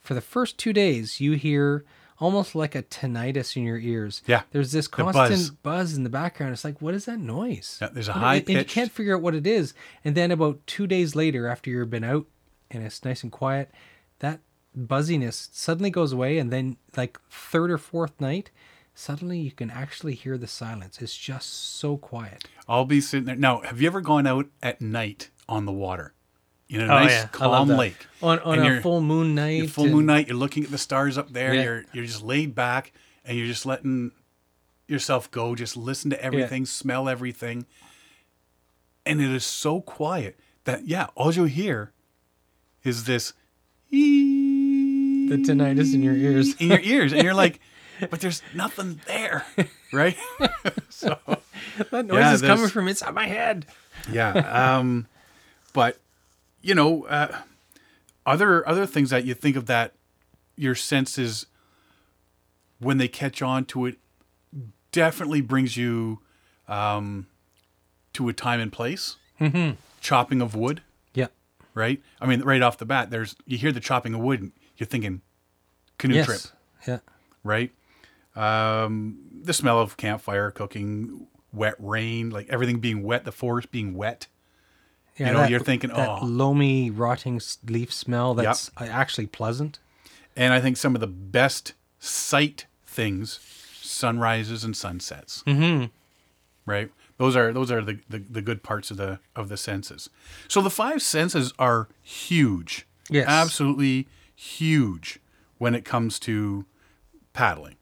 [0.00, 1.84] For the first 2 days you hear
[2.20, 4.22] almost like a tinnitus in your ears.
[4.26, 5.14] Yeah, There's this the buzz.
[5.14, 5.96] constant buzz.
[5.96, 6.52] in the background.
[6.52, 7.78] It's like what is that noise?
[7.80, 9.74] Yeah, there's a What- high and you can't figure out what it is.
[10.04, 12.26] And then about two days later, after you've been out
[12.70, 13.70] and it's nice and quiet,
[14.20, 14.40] that
[14.74, 16.38] buzziness suddenly goes away.
[16.38, 18.50] And then, like third or fourth night,
[18.94, 21.00] suddenly you can actually hear the silence.
[21.00, 22.44] It's just so quiet.
[22.68, 23.36] I'll be sitting there.
[23.36, 26.14] Now, have you ever gone out at night on the water?
[26.68, 27.26] In a Oh, nice yeah.
[27.28, 28.06] Calm lake.
[28.22, 29.70] On, on And a full moon night.
[29.70, 31.62] Full and- moon night, you're looking at the stars up there, Yeah.
[31.62, 32.92] you're you're just laid back
[33.24, 34.12] and you're just letting
[34.88, 37.66] yourself go, just listen to everything, smell everything.
[39.06, 41.92] And it is so quiet that yeah, all you'll hear
[42.82, 43.34] is this
[43.90, 46.54] the The tinnitus in your ears.
[46.58, 47.12] in your ears.
[47.12, 47.60] And you're like,
[48.10, 49.44] but there's nothing there.
[49.92, 50.16] Right?
[50.88, 51.18] so
[51.90, 53.66] That noise Yeah, is coming from inside my head.
[54.10, 55.06] yeah um
[55.72, 55.98] but
[56.64, 57.40] you know uh
[58.26, 59.92] other other things that you think of that
[60.56, 61.46] your senses
[62.78, 63.98] when they catch on to it
[64.92, 66.20] definitely brings you
[66.68, 67.26] um
[68.12, 69.72] to a time and place mm-hmm.
[70.00, 71.26] chopping of wood Yeah.
[71.74, 74.52] right i mean right off the bat there's you hear the chopping of wood and
[74.76, 75.20] you're thinking
[75.98, 76.26] canoe Yes.
[76.26, 76.40] trip
[76.86, 76.98] Yeah.
[77.42, 77.72] right?
[78.36, 83.94] Um, the smell of campfire cooking, wet rain, like everything being wet, the forest being
[83.94, 84.26] wet.
[85.16, 88.34] Yeah, know, you're thinking, that "Oh." loamy, rotting leaf smell.
[88.34, 89.78] That's uh actually pleasant.
[90.36, 93.38] And I think some of the best sight things,
[93.80, 95.42] sunrises and sunsets.
[95.46, 95.86] Mm-hmm.
[96.66, 96.90] Right?
[97.18, 100.10] Those are those are the, the, the good parts of the of the senses.
[100.48, 102.86] So the five senses are huge.
[103.08, 103.26] Yes.
[103.28, 105.20] Absolutely huge
[105.58, 106.64] when it comes to
[107.32, 107.76] paddling.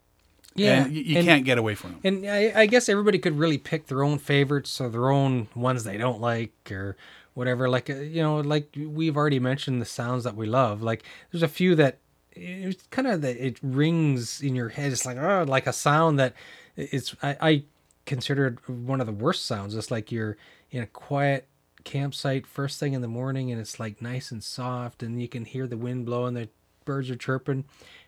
[0.55, 2.01] Yeah, And you, you and- can't get away from them.
[2.05, 5.85] And I, I guess everybody could really pick their own favorites or their own ones
[5.85, 6.97] they don't like or
[7.35, 7.69] whatever.
[7.69, 10.83] Like, uh, you know, like we've already mentioned the sounds that we love.
[10.83, 11.99] Like, there's a few that
[12.33, 14.93] it's kind of that it rings in your head.
[14.93, 16.35] It's like, oh, like a sound that
[16.77, 17.65] it's, I, I
[18.07, 19.75] consider it one of the worst sounds.
[19.75, 20.37] It's like you're
[20.71, 21.49] in a quiet
[21.85, 25.45] campsite first thing in the morning and it's like nice and soft and you can
[25.45, 26.49] hear the wind blowing, the
[26.85, 27.65] birds are chirping.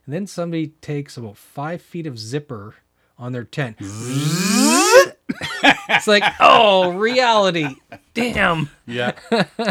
[0.06, 2.76] And then somebody takes about five feet of zipper
[3.18, 3.78] on their tent.
[5.88, 7.76] it's like, oh, reality.
[8.14, 8.70] Damn.
[8.86, 9.12] Yeah.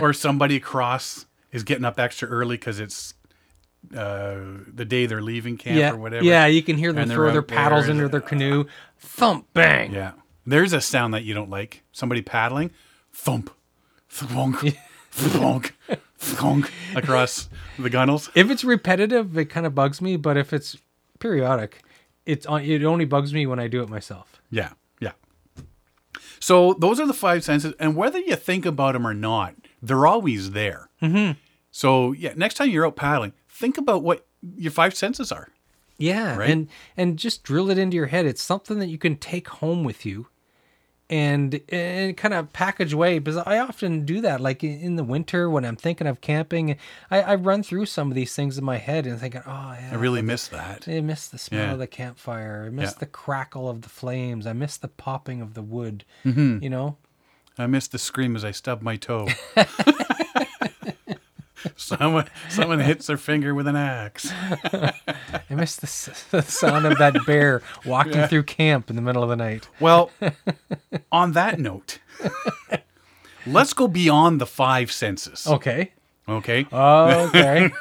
[0.01, 3.13] or somebody across is getting up extra early because it's
[3.95, 4.35] uh,
[4.73, 5.91] the day they're leaving camp Yeah.
[5.91, 6.23] or whatever.
[6.25, 8.65] Yeah, you can hear them throw their paddles into their canoe.
[8.99, 9.93] Thump, bang.
[9.93, 10.13] Yeah.
[10.45, 11.83] There's a sound that you don't like.
[11.91, 12.71] Somebody paddling,
[13.13, 13.49] thump,
[14.11, 14.75] thwonk,
[15.15, 15.71] thwonk,
[16.19, 17.49] thonk across
[17.79, 18.29] the gunnels.
[18.35, 20.17] If it's repetitive, it kind of bugs me.
[20.17, 20.77] But if it's
[21.19, 21.81] periodic,
[22.25, 22.45] it's.
[22.49, 24.41] It only bugs me when I do it myself.
[24.49, 24.71] Yeah.
[26.43, 30.05] So those are the five senses, and whether you think about them or not, they're
[30.05, 30.89] always there.
[31.01, 31.39] Mm-hmm.
[31.71, 34.25] So yeah, next time you're out paddling, think about what
[34.57, 35.47] your five senses are.
[35.97, 36.49] Yeah, Right?
[36.49, 38.25] and and just drill it into your head.
[38.25, 40.27] It's something that you can take home with you,
[41.09, 43.19] and and kind of package away.
[43.19, 46.77] Because I often do that, like in the winter when I'm thinking of camping.
[47.11, 49.89] I, I run through some of these things in my head and thinking, oh yeah,
[49.91, 50.87] I really miss that.
[50.87, 51.73] I miss the smell Yeah.
[51.73, 52.65] of the campfire.
[52.67, 52.99] I miss Yeah.
[52.99, 54.47] the crackle of the flames.
[54.47, 56.03] I miss the popping of the wood.
[56.25, 56.63] Mm-hmm.
[56.63, 56.97] You know,
[57.57, 59.27] I miss the scream as I stub my toe.
[61.75, 64.31] someone, someone hits their finger with an axe.
[64.33, 64.93] I
[65.49, 69.29] miss the, s- the sound of that bear walking through camp in the middle of
[69.29, 69.67] the night.
[69.79, 70.11] Well,
[71.11, 71.99] on that note,
[73.45, 75.45] let's go beyond the five senses.
[75.47, 75.91] Okay.
[76.27, 76.65] Okay.
[76.71, 77.71] Okay.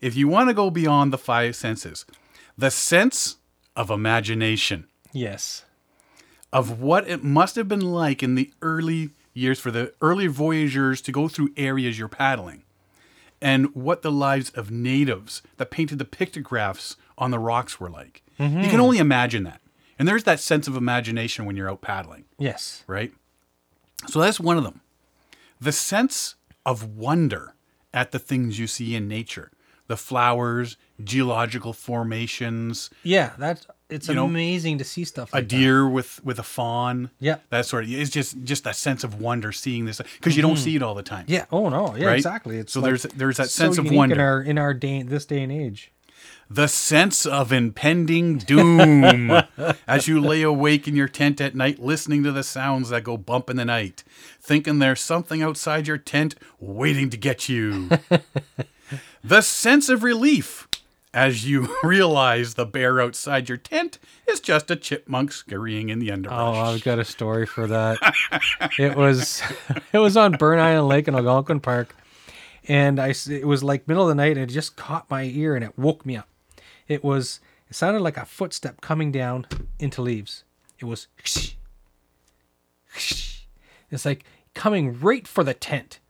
[0.00, 2.04] If you want to go beyond the five senses,
[2.58, 3.36] the sense
[3.76, 5.64] of imagination, yes.
[6.52, 11.00] of what it must have been like in the early years for the early voyagers
[11.02, 12.63] to go through areas you're paddling,
[13.44, 18.22] and what the lives of natives that painted the pictographs on the rocks were like.
[18.38, 18.80] You can mm-hmm.
[18.80, 19.60] only imagine that.
[19.98, 22.24] And there's that sense of imagination when you're out paddling.
[22.38, 22.82] Yes.
[22.86, 23.12] right?
[24.08, 24.80] So that's one of them.
[25.60, 27.54] The sense of wonder
[27.92, 29.52] at the things you see in nature,
[29.86, 35.48] the flowers, geological formations, Yeah, that's it's You know, amazing to see stuff a like
[35.48, 35.56] that.
[35.56, 37.10] deer with with a fawn.
[37.20, 37.36] Yeah.
[37.50, 37.90] that sort of.
[37.90, 40.64] It's just just that sense of wonder seeing this because you don't mm-hmm.
[40.64, 41.26] see it all the time.
[41.28, 41.44] Yeah.
[41.52, 41.94] Oh no.
[41.96, 42.06] Yeah.
[42.06, 42.16] Right?
[42.16, 42.58] Exactly.
[42.58, 44.14] It's So like there's- there's that so sense of wonder.
[44.14, 45.92] in our in our day this day and age.
[46.50, 49.30] The sense of impending doom
[49.88, 53.16] as you lay awake in your tent at night, listening to the sounds that go
[53.16, 54.04] bump in the night,
[54.40, 57.90] thinking there's something outside your tent waiting to get you.
[59.22, 60.68] the sense of relief
[61.14, 66.10] as you realize the bear outside your tent is just a chipmunk scurrying in the
[66.10, 66.56] underbrush.
[66.56, 66.60] Oh.
[66.74, 67.98] I've got a story for that.
[68.78, 69.42] it was
[69.92, 71.94] it was on Burnt Island Lake in Algonquin Park,
[72.68, 75.54] and I it was like middle of the night, and it just caught my ear,
[75.54, 76.28] and it woke me up.
[76.88, 79.46] It was it sounded like a footstep coming down
[79.78, 80.44] into leaves.
[80.78, 81.06] It was
[83.90, 86.00] it's like coming right for the tent.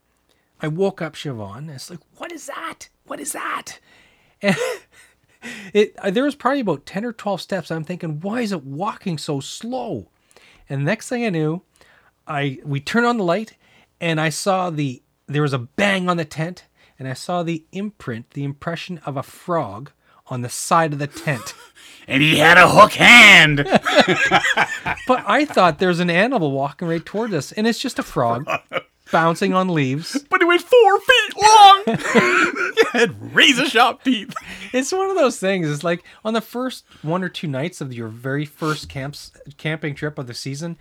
[0.65, 1.59] I woke up Siobhan.
[1.59, 2.89] And it's like, what is that?
[3.07, 3.81] What is that?
[4.41, 4.57] And
[5.75, 8.65] it uh, there was probably about 10 or 12 steps i'm thinking why is it
[8.65, 10.09] walking so slow
[10.71, 11.61] and next thing i knew
[12.27, 13.53] i we turned on the light
[14.01, 16.65] and i saw the there was a bang on the tent
[16.99, 19.91] and i saw the imprint the impression of a frog
[20.29, 21.55] on the side of the tent
[22.09, 23.59] and he had a hook hand.
[25.07, 28.49] but i thought there's an animal walking right toward us and it's just a frog
[29.13, 31.83] bouncing on leaves but he was four feet long.
[32.75, 34.35] he had razor sharp teeth.
[34.73, 35.69] it's one of those things.
[35.69, 39.95] It's like on the first one or two nights of your very first camps camping
[39.95, 40.79] trip of the season,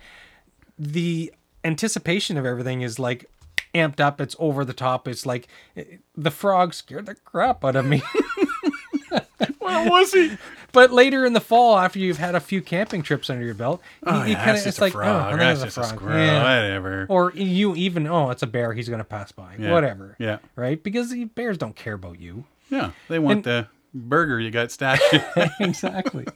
[0.78, 1.32] the
[1.64, 3.30] anticipation of everything is like
[3.74, 4.20] amped up.
[4.20, 5.06] It's over the top.
[5.08, 5.84] It's like eh,
[6.16, 8.02] the frog scared the crap out of me.
[9.58, 10.36] Where was he?
[10.74, 13.80] But later in the fall, after you've had a few camping trips under your belt,
[14.02, 15.32] Oh, you yeah, kind of it's like frog.
[15.32, 15.86] oh, That's a a frog.
[15.86, 16.18] squirrel.
[16.18, 16.42] Yeah.
[16.42, 17.06] Whatever.
[17.08, 18.74] Or you even oh, it's a bear.
[18.74, 19.54] He's gonna pass by.
[19.58, 19.72] Yeah.
[19.72, 20.16] Whatever.
[20.18, 20.38] Yeah.
[20.56, 20.82] Right?
[20.82, 22.44] Because the bears don't care about you.
[22.68, 25.02] Yeah, they want And- the burger you got stashed.
[25.60, 26.26] exactly.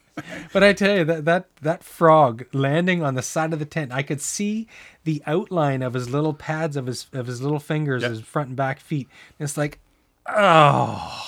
[0.53, 3.92] But I tell you that that that frog landing on the side of the tent,
[3.92, 4.68] I could see
[5.05, 8.11] the outline of his little pads of his of his little fingers, Yep.
[8.12, 9.09] his front and back feet.
[9.40, 9.81] It's like,
[10.29, 11.27] oh,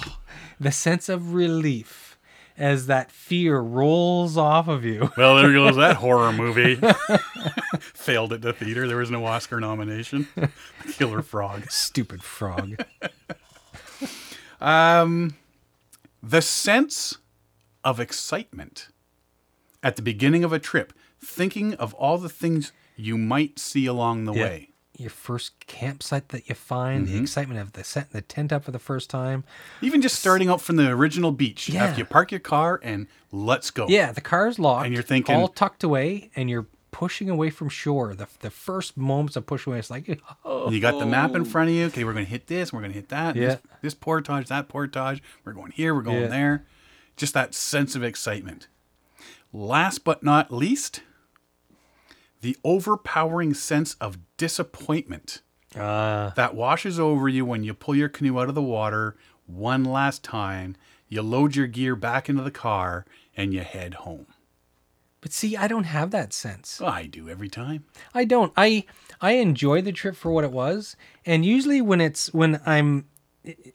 [0.61, 2.10] the sense of relief
[2.59, 5.11] as that fear rolls off of you.
[5.17, 6.77] well, there goes that horror movie.
[7.81, 8.87] Failed at the theater.
[8.87, 10.29] There was no Oscar nomination.
[10.93, 11.71] Killer Frog.
[11.71, 12.83] Stupid frog.
[14.61, 15.37] Um,
[16.23, 17.19] the sense
[17.83, 18.89] of excitement
[19.83, 24.25] at the beginning of a trip, thinking of all the things you might see along
[24.25, 24.43] the Yeah.
[24.45, 24.70] way.
[25.01, 27.17] Your first campsite that you find, Mm-hmm.
[27.17, 29.45] the excitement of the setting the tent up for the first time.
[29.81, 31.69] Even just starting out from the original beach.
[31.69, 31.85] Yeah.
[31.85, 33.87] After you park your car and let's go.
[33.89, 34.85] Yeah, the car's locked.
[34.87, 38.15] And you're thinking- all tucked away, and you're pushing away from shore.
[38.15, 41.45] The the first moments of pushing away, it's like, oh, You got the map in
[41.45, 41.87] front of you.
[41.87, 42.73] Okay, we're going to hit this.
[42.73, 43.37] We're going to hit that.
[43.37, 43.47] Yeah.
[43.47, 45.23] This, this portage, that portage.
[45.45, 45.95] We're going here.
[45.95, 46.27] We're going Yeah.
[46.29, 46.67] there.
[47.17, 48.67] Just that sense of excitement.
[49.53, 51.03] Last but not least,
[52.41, 55.43] the overpowering sense of disappointment
[55.77, 59.15] uh, that washes over you when you pull your canoe out of the water
[59.47, 60.77] one last time.
[61.09, 63.05] You load your gear back into the car
[63.37, 64.29] and you head home.
[65.21, 66.81] But see, I don't have that sense.
[66.81, 67.85] I do every time.
[68.15, 68.55] I don't.
[68.57, 68.87] I
[69.21, 73.05] I enjoy the trip for what it was, and usually when it's when I'm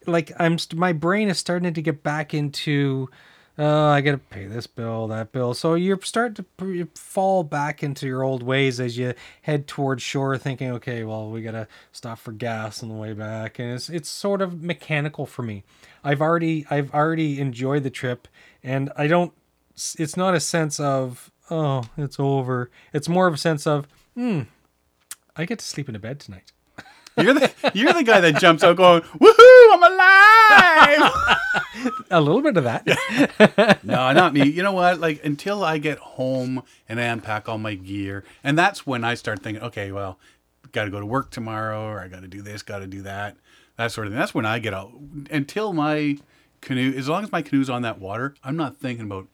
[0.08, 3.10] like I'm st- my brain is starting to get back into
[3.58, 5.54] oh I gotta pay this bill that bill.
[5.54, 9.14] So you're starting to fall back into your old ways as you
[9.44, 13.60] head towards shore thinking okay well we gotta stop for gas on the way back.
[13.60, 15.64] And it's it's sort of mechanical for me.
[16.04, 18.28] I've already I've already enjoyed the trip
[18.64, 19.34] and I don't
[19.98, 22.70] it's not a sense of oh it's over.
[22.94, 24.42] It's more of a sense of hmm
[25.36, 26.52] I get to sleep in a bed tonight
[27.18, 29.74] You're the you're the guy that jumps out going, "Woohoo!
[29.74, 31.12] I'm alive!"
[32.12, 34.48] a little bit of that no, not me.
[34.48, 35.00] You know what?
[35.00, 39.14] Like until I get home and I unpack all my gear, and that's when I
[39.14, 40.20] start thinking, okay, well,
[40.72, 43.02] got to go to work tomorrow, or I got to do this, got to do
[43.04, 43.38] that,
[43.78, 44.20] that sort of thing.
[44.20, 44.92] That's when I get out.
[45.32, 46.18] Until my
[46.62, 49.28] canoe, as long as my canoe's on that water, I'm not thinking about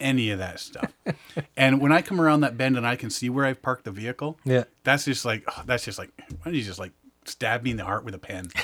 [0.00, 0.92] any of that stuff.
[1.56, 3.92] and when I come around that bend and I can see where I've parked the
[3.92, 6.92] vehicle, yeah that's just like oh, that's just like why don't you just like
[7.24, 8.48] stab me in the heart with a pen?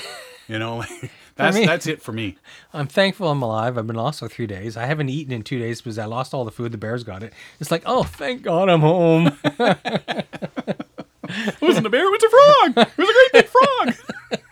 [0.49, 2.35] You know, like, that's me- that's it for me.
[2.73, 3.77] I'm thankful I'm alive.
[3.77, 4.75] I've been lost for three days.
[4.75, 6.71] I haven't eaten in two days because I lost all the food.
[6.71, 7.33] The bears got it.
[7.59, 9.37] It's like, oh, thank God I'm home.
[11.29, 12.87] It wasn't a bear, it was a frog.
[12.87, 14.45] It was a great big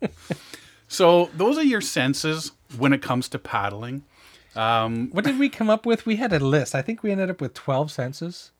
[0.00, 0.10] frog.
[0.88, 4.04] so those are your senses when it comes to paddling.
[4.54, 6.06] Um, what did we come up with?
[6.06, 6.74] We had a list.
[6.74, 8.52] I think we ended up with 12 senses.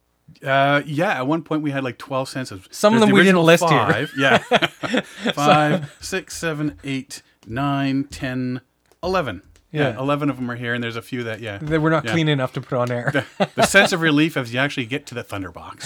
[0.45, 2.67] Uh, yeah, at one point we had like twelve senses.
[2.71, 3.79] Some of them the we didn't list here.
[3.79, 4.13] five.
[4.19, 4.39] Yeah,
[5.35, 8.61] five, six, seven, eight, nine, ten,
[9.03, 9.43] eleven.
[9.73, 9.91] Yeah.
[9.91, 9.99] Yeah.
[9.99, 11.59] eleven of them are here, and there's a few that yeah.
[11.59, 12.13] That we're not Yeah.
[12.13, 13.25] clean enough to put on air.
[13.55, 15.83] the sense of relief as you actually get to the thunderbox.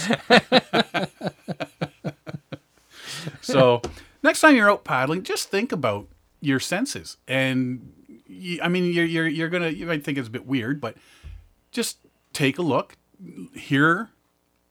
[3.41, 3.81] so,
[4.23, 6.07] next time you're out paddling, just think about
[6.39, 7.17] your senses.
[7.27, 7.91] And
[8.27, 10.95] you, I mean, you're you're you're gonna you might think it's a bit weird, but
[11.71, 11.97] just
[12.33, 12.95] take a look,
[13.53, 14.09] hear.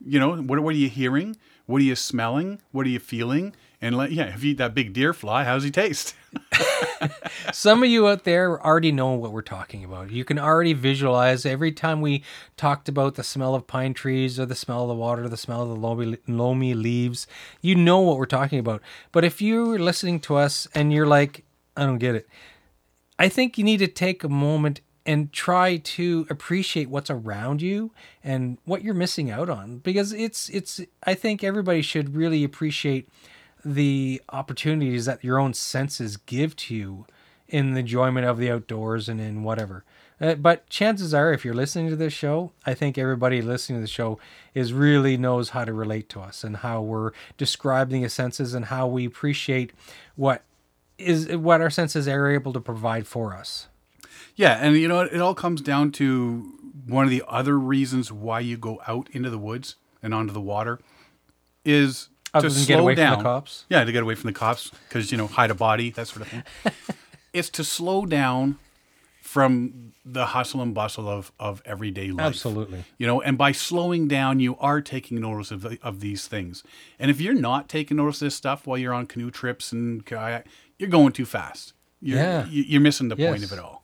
[0.05, 0.63] You know what?
[0.63, 1.37] What are you hearing?
[1.67, 2.61] What are you smelling?
[2.73, 3.55] What are you feeling?
[3.83, 6.15] And let yeah, if you eat that big deer fly, how's he taste?
[7.53, 10.11] Some of you out there already know what we're talking about.
[10.11, 12.23] You can already visualize every time we
[12.57, 15.63] talked about the smell of pine trees or the smell of the water, the smell
[15.63, 17.27] of the loamy, loamy leaves.
[17.63, 18.83] You know what we're talking about.
[19.13, 21.45] But if you're listening to us and you're like,
[21.77, 22.29] I don't get it,
[23.19, 27.91] I think you need to take a moment and try to appreciate what's around you
[28.23, 33.09] and what you're missing out on because it's it's I think everybody should really appreciate
[33.65, 37.07] the opportunities that your own senses give to you
[37.49, 39.85] in the enjoyment of the outdoors and in whatever.
[40.21, 43.83] Uh, but chances are, if you're listening to this show, I think everybody listening to
[43.83, 44.19] the show
[44.55, 48.67] is really knows how to relate to us and how we're describing the senses and
[48.67, 49.73] how we appreciate
[50.17, 50.43] what
[50.99, 53.69] is what our senses are able to provide for us.
[54.37, 55.01] Yeah, and you know?
[55.01, 56.53] It all comes down to
[56.87, 60.41] one of the other reasons why you go out into the woods and onto the
[60.41, 60.81] water
[61.65, 63.15] is Other to than slow get away down.
[63.17, 63.65] from the cops.
[63.69, 66.23] Yeah, to get away from the cops because you know hide a body that sort
[66.23, 66.43] of thing.
[67.33, 68.59] it's to slow down
[69.21, 72.27] from the hustle and bustle of of everyday life.
[72.27, 72.85] Absolutely.
[72.99, 76.65] You know, and by slowing down, you are taking notice of, the, of these things.
[76.99, 80.05] And if you're not taking notice of this stuff while you're on canoe trips and
[80.05, 80.47] kayak,
[80.79, 81.75] you're going too fast.
[82.01, 82.47] You're, Yeah.
[82.47, 83.53] you- You're missing the point Yes.
[83.53, 83.80] of it all.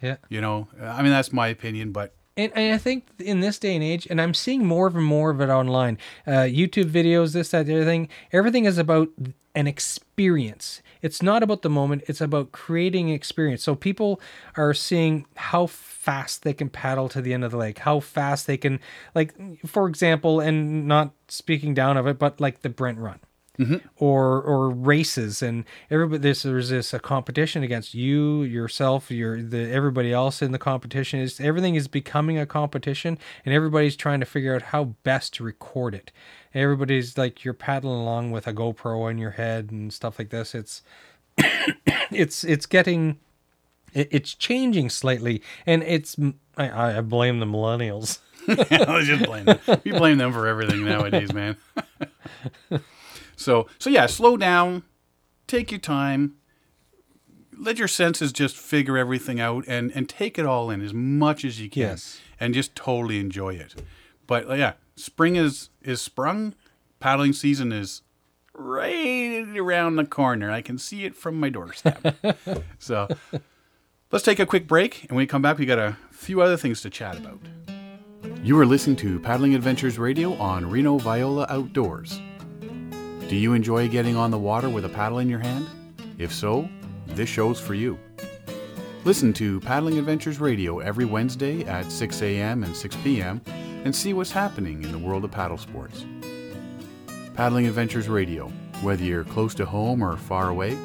[0.00, 0.16] Yeah.
[0.28, 3.74] You know, I mean, that's my opinion, but And, and I think in this day
[3.74, 7.50] and age, and I'm seeing more and more of it online, uh, YouTube videos, this,
[7.50, 9.08] that, the other thing, everything is about
[9.54, 10.80] an experience.
[11.02, 13.62] It's not about the moment, it's about creating experience.
[13.62, 14.20] So people
[14.56, 18.46] are seeing how fast they can paddle to the end of the lake, how fast
[18.46, 18.80] they can,
[19.14, 19.34] like,
[19.66, 23.20] for example, and not speaking down of it, but like the Brent Run
[23.60, 23.76] Mm-hmm.
[23.98, 25.42] or or races.
[25.42, 30.52] And everybody this there's this a competition against you yourself your the everybody else in
[30.52, 31.20] the competition.
[31.20, 35.44] Is everything is becoming a competition and everybody's trying to figure out how best to
[35.44, 36.10] record it.
[36.54, 40.54] Everybody's like you're paddling along with a GoPro on your head and stuff like this.
[40.54, 40.80] It's
[42.10, 43.18] it's it's getting
[43.92, 45.42] it's changing slightly.
[45.66, 46.16] And it's
[46.56, 48.20] I, I blame the millennials.
[48.48, 49.58] Let's just blame them.
[49.84, 51.56] We blame them for everything nowadays, man.
[53.40, 54.82] so, so yeah, slow down,
[55.46, 56.34] take your time,
[57.58, 61.44] let your senses just figure everything out, and and take it all in as much
[61.44, 62.20] as you can, Yes.
[62.38, 63.82] and just totally enjoy it.
[64.26, 66.54] But uh, yeah, spring is is sprung,
[67.00, 68.02] paddling season is
[68.54, 70.50] right around the corner.
[70.50, 72.16] I can see it from my doorstep.
[72.78, 73.08] so.
[74.12, 76.56] Let's take a quick break, and when we come back, we got a few other
[76.56, 77.38] things to chat about.
[78.42, 82.20] You are listening to Paddling Adventures Radio on Reno Viola Outdoors.
[83.30, 85.68] Do you enjoy getting on the water with a paddle in your hand?
[86.18, 86.68] If so,
[87.06, 87.96] this show's for you.
[89.04, 92.64] Listen to Paddling Adventures Radio every Wednesday at 6 a.m.
[92.64, 93.40] and 6 p.m.
[93.84, 96.04] and see what's happening in the world of paddle sports.
[97.34, 98.48] Paddling Adventures Radio,
[98.82, 100.76] whether you're close to home or far away,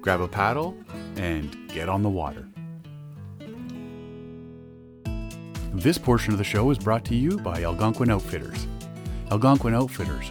[0.00, 0.74] grab a paddle
[1.16, 2.48] and get on the water.
[5.74, 8.66] This portion of the show is brought to you by Algonquin Outfitters.
[9.30, 10.30] Algonquin Outfitters,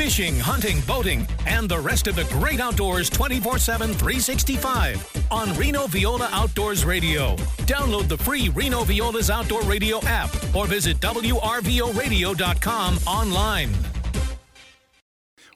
[0.00, 5.86] Fishing, hunting, boating, and the rest of the great outdoors 24 7, 365 on Reno
[5.88, 7.36] Viola Outdoors Radio.
[7.66, 13.74] Download the free Reno Viola's Outdoor Radio app or visit WRVORadio.com online.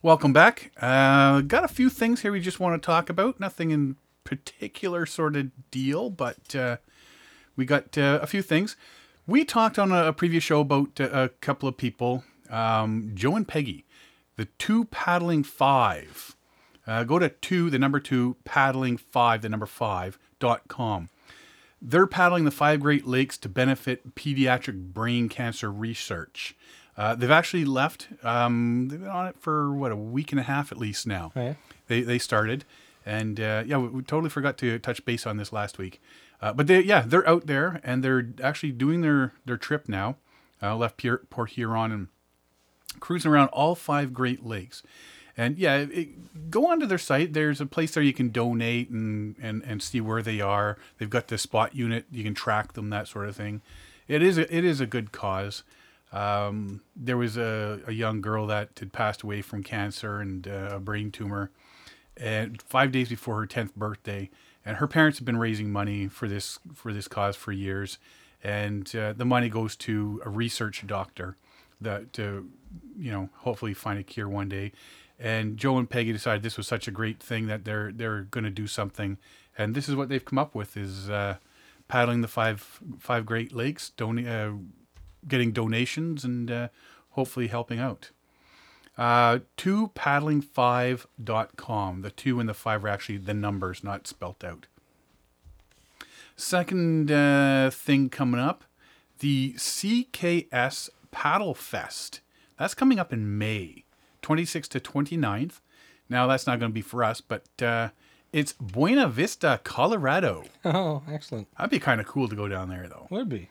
[0.03, 0.73] Welcome back.
[0.79, 3.41] Uh, got a few things here we just want to talk about.
[3.41, 6.77] Nothing in particular sort of deal, but uh,
[7.57, 8.77] we got uh, a few things.
[9.27, 13.49] We talked on a, previous show about uh, a couple of people, um, Joe and
[13.49, 13.87] Peggy,
[14.37, 16.37] the two paddling five.
[16.87, 21.09] Uh, go to two, the number two, paddling five, the number five, dot com.
[21.81, 26.55] They're paddling the five Great Lakes to benefit pediatric brain cancer research.
[26.97, 28.09] Uh, they've actually left.
[28.23, 31.33] Um, they've been on it for what a week and a half at least now.
[31.35, 31.55] Oh, yeah?
[31.89, 32.65] They they started,
[33.05, 36.01] and uh, yeah, we, we totally forgot to touch base on this last week.
[36.41, 40.17] Uh, but they yeah they're out there and they're actually doing their their trip now.
[40.63, 42.09] Uh, left Pier, Port Huron and
[43.01, 44.83] cruising around all five Great Lakes.
[45.37, 47.33] And yeah, it, go onto their site.
[47.33, 50.79] There's a place there you can donate and, and, and see where they are.
[50.99, 52.07] They've got the spot unit.
[52.11, 53.61] You can track them, that sort of thing.
[54.07, 55.65] It is a, it is a good cause.
[56.13, 60.69] Um, there was a, a young girl that had passed away from cancer and uh,
[60.75, 61.51] a brain tumor,
[62.17, 64.31] and five days before her tenth birthday.
[64.65, 67.99] And her parents have been raising money for this for this cause for years,
[68.43, 71.37] and uh, the money goes to a research doctor
[71.81, 72.49] that to
[72.97, 74.73] you know hopefully find a cure one day.
[75.19, 78.45] And Joe and Peggy decided this was such a great thing that they're they're going
[78.45, 79.19] to do something,
[79.57, 81.37] and this is what they've come up with: is uh,
[81.89, 84.55] paddling the five five Great Lakes, don- uh,
[85.29, 86.69] getting donations, and uh,
[87.11, 88.11] hopefully helping out.
[88.97, 92.03] Uh, two paddling5.com.
[92.03, 94.69] The two and the five are actually the numbers, not spelt out.
[96.37, 98.65] Second uh, thing coming up
[99.21, 102.21] the CKS Paddle Fest.
[102.59, 103.85] That's coming up in May,
[104.23, 105.61] 26th to 29th.
[106.09, 107.89] Now, that's not going to be for us, but uh,
[108.33, 110.45] it's Buena Vista, Colorado.
[110.65, 111.49] Oh, excellent.
[111.57, 113.07] That'd be kind of cool to go down there, though.
[113.11, 113.49] Would be.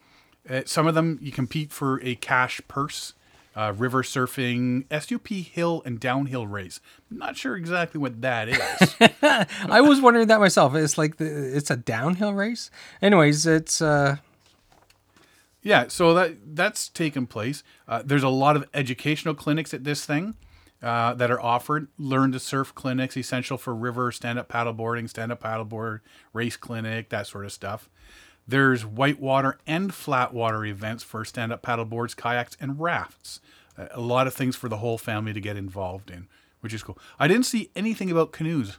[0.48, 3.14] Uh, some of them you compete for a cash purse.
[3.54, 6.80] Uh, river surfing, SUP hill and downhill race.
[7.10, 8.96] Not sure exactly what that is.
[9.22, 10.74] I was wondering that myself.
[10.74, 12.70] It's like the, it's a downhill race.
[13.02, 14.16] Anyways, it's uh
[15.62, 17.62] Yeah, so that that's taken place.
[17.86, 20.34] Uh, there's a lot of educational clinics at this thing
[20.82, 21.88] uh, that are offered.
[21.98, 26.00] Learn to surf clinics, essential for river stand-up paddleboarding, stand-up paddleboard
[26.32, 27.88] race clinic, that sort of stuff.
[28.46, 33.40] There's whitewater and flatwater events for stand-up paddleboards, kayaks, and rafts.
[33.78, 36.28] A lot of things for the whole family to get involved in,
[36.60, 36.98] which is cool.
[37.18, 38.78] I didn't see anything about canoes.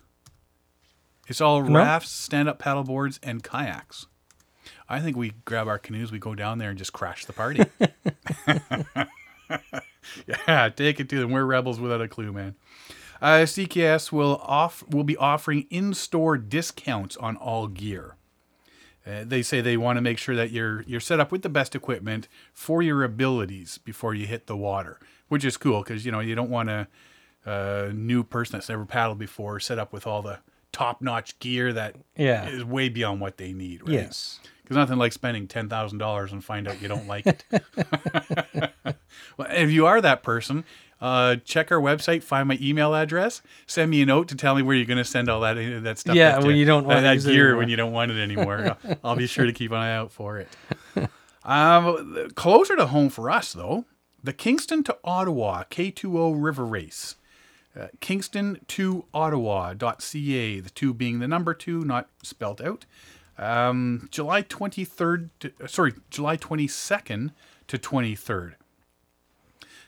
[1.28, 4.08] It's all rafts, stand-up paddleboards, and kayaks.
[4.90, 7.66] I think we grab our canoes, we go down there and just crash the party.
[10.28, 11.32] yeah, take it to them.
[11.32, 12.56] We're rebels without a clue, man.
[13.22, 18.16] Uh, CKS will off will be offering in-store discounts on all gear.
[19.06, 21.50] Uh, they say they want to make sure that you're you're set up with the
[21.50, 26.12] best equipment for your abilities before you hit the water, which is cool because you
[26.12, 26.88] know you don't want a,
[27.46, 30.40] a new person that's never paddled before set up with all the
[30.72, 32.48] top-notch gear that Yeah.
[32.48, 33.82] is way beyond what they need.
[33.82, 33.92] Right?
[33.94, 34.40] yes.
[34.76, 37.44] Nothing like spending ten thousand dollars and find out you don't like it.
[39.38, 40.66] well, if you are that person,
[41.02, 44.62] uh, check our website, find my email address, send me a note to tell me
[44.62, 46.16] where you're going to send all that that stuff.
[46.16, 48.78] Yeah, that, when you don't that, wanna that gear when you don't want it anymore.
[48.84, 50.50] I'll, I'll be sure to keep an eye out for it.
[51.46, 53.84] Um, closer to home for us though,
[54.24, 57.18] the Kingston to Ottawa K2O River Race.
[57.78, 62.86] Uh, Kingston to Ottawa.ca, the two being the number two, not spelled out.
[63.38, 67.32] Um, July 23rd, to, uh, sorry, July 22nd
[67.68, 68.54] to 23rd.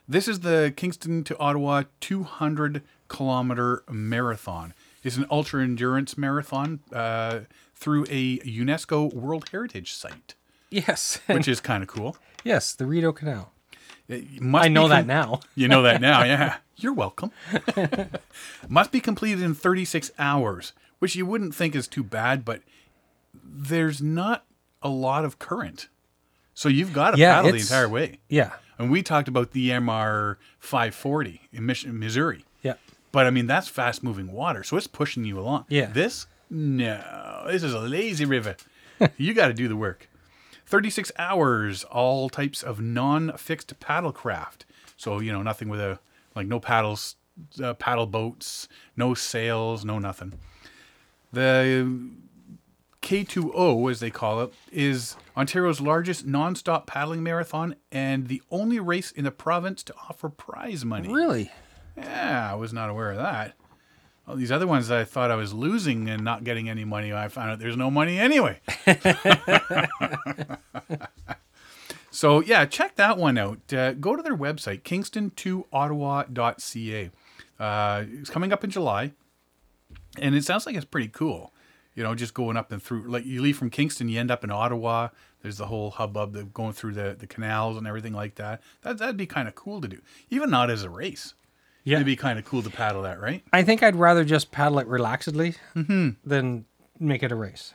[0.07, 4.73] This is the Kingston to Ottawa 200 kilometer marathon.
[5.03, 7.41] It's an ultra endurance marathon uh,
[7.75, 10.35] through a UNESCO World Heritage Site,
[10.71, 11.19] Yes.
[11.27, 12.17] which is kind of cool.
[12.43, 13.51] yes, the Rideau Canal.
[14.09, 15.39] I know be that now.
[15.55, 16.57] You know that now, yeah.
[16.77, 17.31] You're welcome.
[18.67, 22.61] must be completed in 36 hours, which you wouldn't think is too bad, but
[23.45, 24.45] there's not
[24.81, 25.87] a lot of current.
[26.53, 28.19] So you've got to Yeah, paddle the entire way.
[28.29, 28.51] Yeah.
[28.77, 31.65] And we talked about the MR 540 in
[31.99, 32.45] Missouri.
[32.61, 32.75] Yeah.
[33.11, 35.65] But I mean, that's fast moving water, so it's pushing you along.
[35.69, 35.85] Yeah.
[35.87, 38.57] This, no, this is a lazy river.
[39.17, 40.09] you got to do the work.
[40.65, 44.65] 36 hours, all types of non fixed paddle craft.
[44.97, 45.99] So, you know, nothing with a,
[46.35, 47.15] like no paddles,
[47.61, 48.67] uh, paddle boats,
[48.97, 50.33] no sails, no nothing.
[51.31, 52.01] The
[53.05, 59.11] K2O, as they call it, is Ontario's largest non-stop paddling marathon and the only race
[59.11, 61.13] in the province to offer prize money.
[61.13, 61.51] Really?
[61.95, 63.53] Yeah, I was not aware of that.
[64.27, 67.27] All these other ones I thought I was losing and not getting any money, I
[67.27, 68.59] found out there's no money anyway.
[72.09, 73.71] so yeah, check that one out.
[73.71, 77.11] Uh, go to their website, kingston2ottawa.ca.
[77.59, 79.11] Uh, it's coming up in July,
[80.17, 81.53] and it sounds like it's pretty cool.
[81.95, 83.03] You know, just going up and through.
[83.09, 85.09] Like you leave from Kingston, you end up in Ottawa.
[85.41, 88.61] There's the whole hubbub of going through the, the canals and everything like that.
[88.81, 91.33] That that'd be kind of cool to do, even not as a race.
[91.83, 91.97] Yeah.
[91.97, 93.43] It'd be kind of cool to paddle that, right?
[93.53, 96.09] I think I'd rather just paddle it relaxedly Mm-hmm.
[96.27, 96.65] than
[96.99, 97.73] make it a race.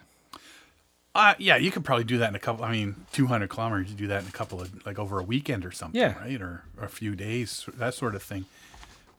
[1.14, 2.64] Uh, yeah, you could probably do that in a couple.
[2.64, 5.64] I mean, 200 kilometers, you do that in a couple of, like over a weekend
[5.64, 6.16] or something, Yeah.
[6.20, 6.40] right?
[6.40, 8.44] Or, or a few days, that sort of thing.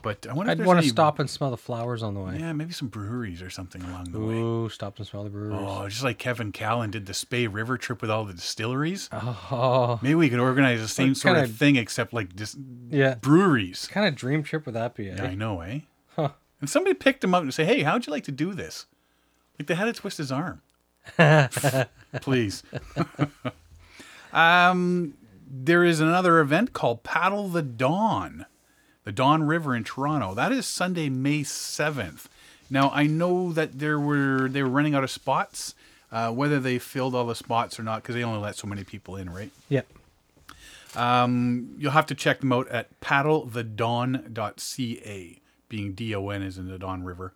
[0.02, 2.38] But I wonder I'd want to any- stop and smell the flowers on the way.
[2.40, 4.34] Yeah, maybe some breweries or something along the way.
[4.36, 5.58] Ooh, stop and smell the breweries.
[5.62, 9.10] Oh, just like Kevin Callan did the Spey River trip with all the distilleries.
[9.14, 12.58] Oh, Maybe we could organize the same sort kinda- of thing, except like just
[12.90, 13.16] yeah.
[13.16, 13.88] breweries.
[13.88, 15.10] kind of dream trip would that be?
[15.10, 15.16] Eh?
[15.18, 15.80] Yeah, I know, eh?
[16.16, 16.30] Huh.
[16.60, 18.86] And somebody picked him up and say, "Hey, how'd you like to do this?"
[19.58, 20.62] Like they had to twist his arm.
[22.22, 22.64] Please.
[24.34, 25.14] um,
[25.50, 28.46] there is another event called Paddle the Don,
[29.04, 30.34] the Don River in Toronto.
[30.34, 32.28] That is Sunday, May seventh.
[32.70, 35.76] Now I know that there were they were running out of spots.
[36.12, 38.84] Uh, whether they filled all the spots or not, because they only let so many
[38.84, 39.50] people in, right?
[39.70, 39.84] Yeah.
[41.78, 45.40] You'll have to check them out at paddlethedawn.ca,
[45.70, 47.32] being D O N is in the Don River.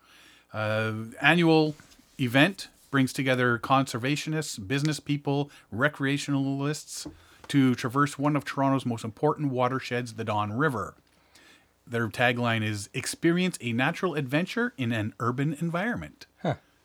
[0.53, 0.91] Uh,
[1.21, 1.73] annual
[2.19, 7.09] event brings together conservationists, business people, recreationalists
[7.47, 10.95] to traverse one of Toronto's most important watersheds, the Don River.
[11.87, 16.25] Their tagline is Experience a natural adventure in an urban environment,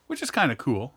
[0.06, 0.94] which is kind of cool.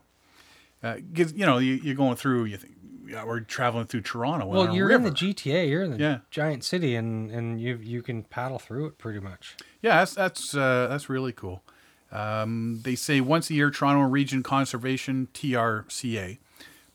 [0.84, 2.76] Uh, 'cause, you know, you, you're going through, you think,
[3.08, 4.46] yeah, we're traveling through Toronto.
[4.46, 5.12] Well, you're in the.
[5.12, 5.70] GTA.
[5.70, 6.18] You're in the Yeah.
[6.32, 9.56] giant city, and and you you can paddle through it pretty much.
[9.82, 11.64] Yeah, that's that's uh, that's really cool.
[12.12, 16.38] Um, they say once a year, Toronto Region Conservation (TRCA)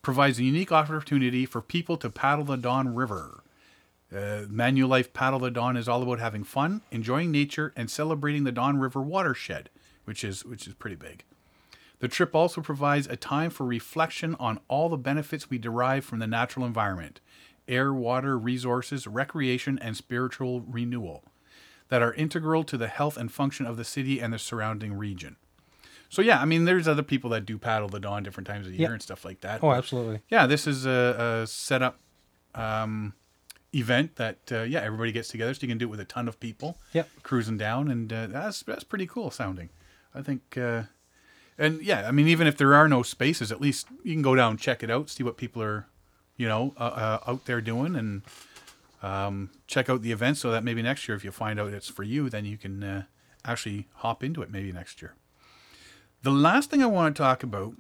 [0.02, 3.42] provides a unique opportunity for people to paddle the Don River.
[4.10, 8.52] Uh, Manulife Paddle the Don is all about having fun, enjoying nature, and celebrating the
[8.52, 9.68] Don River watershed,
[10.04, 11.24] which is which is pretty big.
[12.00, 16.20] The trip also provides a time for reflection on all the benefits we derive from
[16.20, 17.20] the natural environment
[17.66, 21.22] air, water, resources, recreation, and spiritual renewal
[21.88, 25.36] that are integral to the health and function of the city and the surrounding region.
[26.08, 28.72] So, yeah, I mean, there's other people that do paddle the Don different times of
[28.72, 29.62] the year and stuff like that.
[29.62, 30.22] Oh, absolutely.
[30.30, 31.98] yeah, this is a, a set up
[32.54, 33.12] um,
[33.74, 36.28] event that, uh, yeah, everybody gets together so you can do it with a ton
[36.28, 37.08] of people Yep.
[37.22, 39.68] cruising down, and uh, that's that's pretty cool sounding.
[40.14, 40.84] I think, uh,
[41.58, 44.34] and yeah, I mean, even if there are no spaces, at least you can go
[44.34, 45.86] down check it out, see what people are,
[46.36, 48.22] you know, uh, uh, out there doing, and
[49.02, 50.38] um, check out the event.
[50.38, 52.82] So that maybe next year, if you find out it's for you, then you can
[52.82, 53.02] uh,
[53.44, 55.14] actually hop into it maybe next year.
[56.22, 57.74] The last thing I want to talk about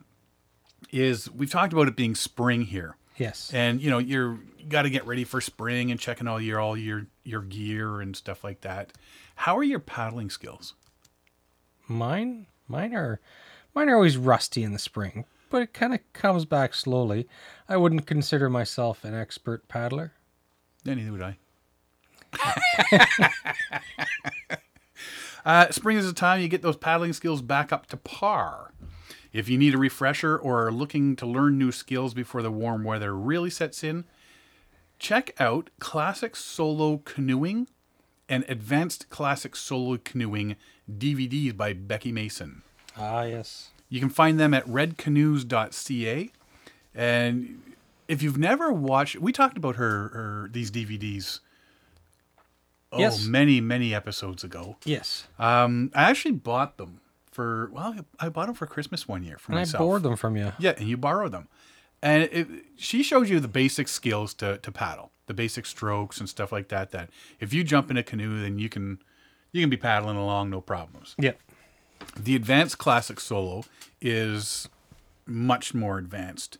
[0.92, 3.50] is we've talked about it being spring here Yes.
[3.52, 6.60] and you know you're you got to get ready for spring and checking all your
[6.60, 8.92] all your your gear and stuff like that
[9.34, 10.74] how are your paddling skills
[11.90, 13.18] Mine, mine are,
[13.74, 17.26] mine are always rusty in the spring, but it kind of comes back slowly.
[17.66, 20.12] I wouldn't consider myself an expert paddler.
[20.84, 21.38] yeah, neither would i
[25.46, 28.72] uh, spring is the time you get those paddling skills back up to par
[29.32, 32.82] if you need a refresher or are looking to learn new skills before the warm
[32.84, 34.04] weather really sets in
[34.98, 37.68] check out classic solo canoeing
[38.28, 40.56] and Advanced Classic Solo Canoeing
[40.90, 42.60] DVDs by Becky Mason.
[42.94, 43.70] Ah, yes.
[43.88, 46.30] You can find them at redcanoes.ca.
[46.94, 47.62] And
[48.06, 51.40] if you've never watched, we talked about her, her these DVDs.
[52.92, 53.24] Oh, Yes.
[53.24, 54.76] many many episodes ago.
[54.84, 55.26] Yes.
[55.38, 57.00] Um, I actually bought them
[57.38, 59.80] for well, I bought them for Christmas one year for And myself.
[59.80, 60.54] I borrowed them from you.
[60.58, 61.46] Yeah, and you borrowed them.
[62.02, 66.28] And it, she shows you the basic skills to, to paddle, the basic strokes and
[66.28, 66.90] stuff like that.
[66.90, 68.98] That if you jump in a canoe, then you can
[69.52, 71.14] you can be paddling along no problems.
[71.16, 71.34] Yeah.
[72.18, 73.62] The advanced classic solo
[74.00, 74.68] is
[75.24, 76.58] much more advanced.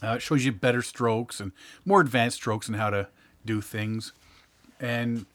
[0.00, 1.50] Uh, it shows you better strokes and
[1.84, 3.08] more advanced strokes and how to
[3.44, 4.12] do things.
[4.78, 5.26] And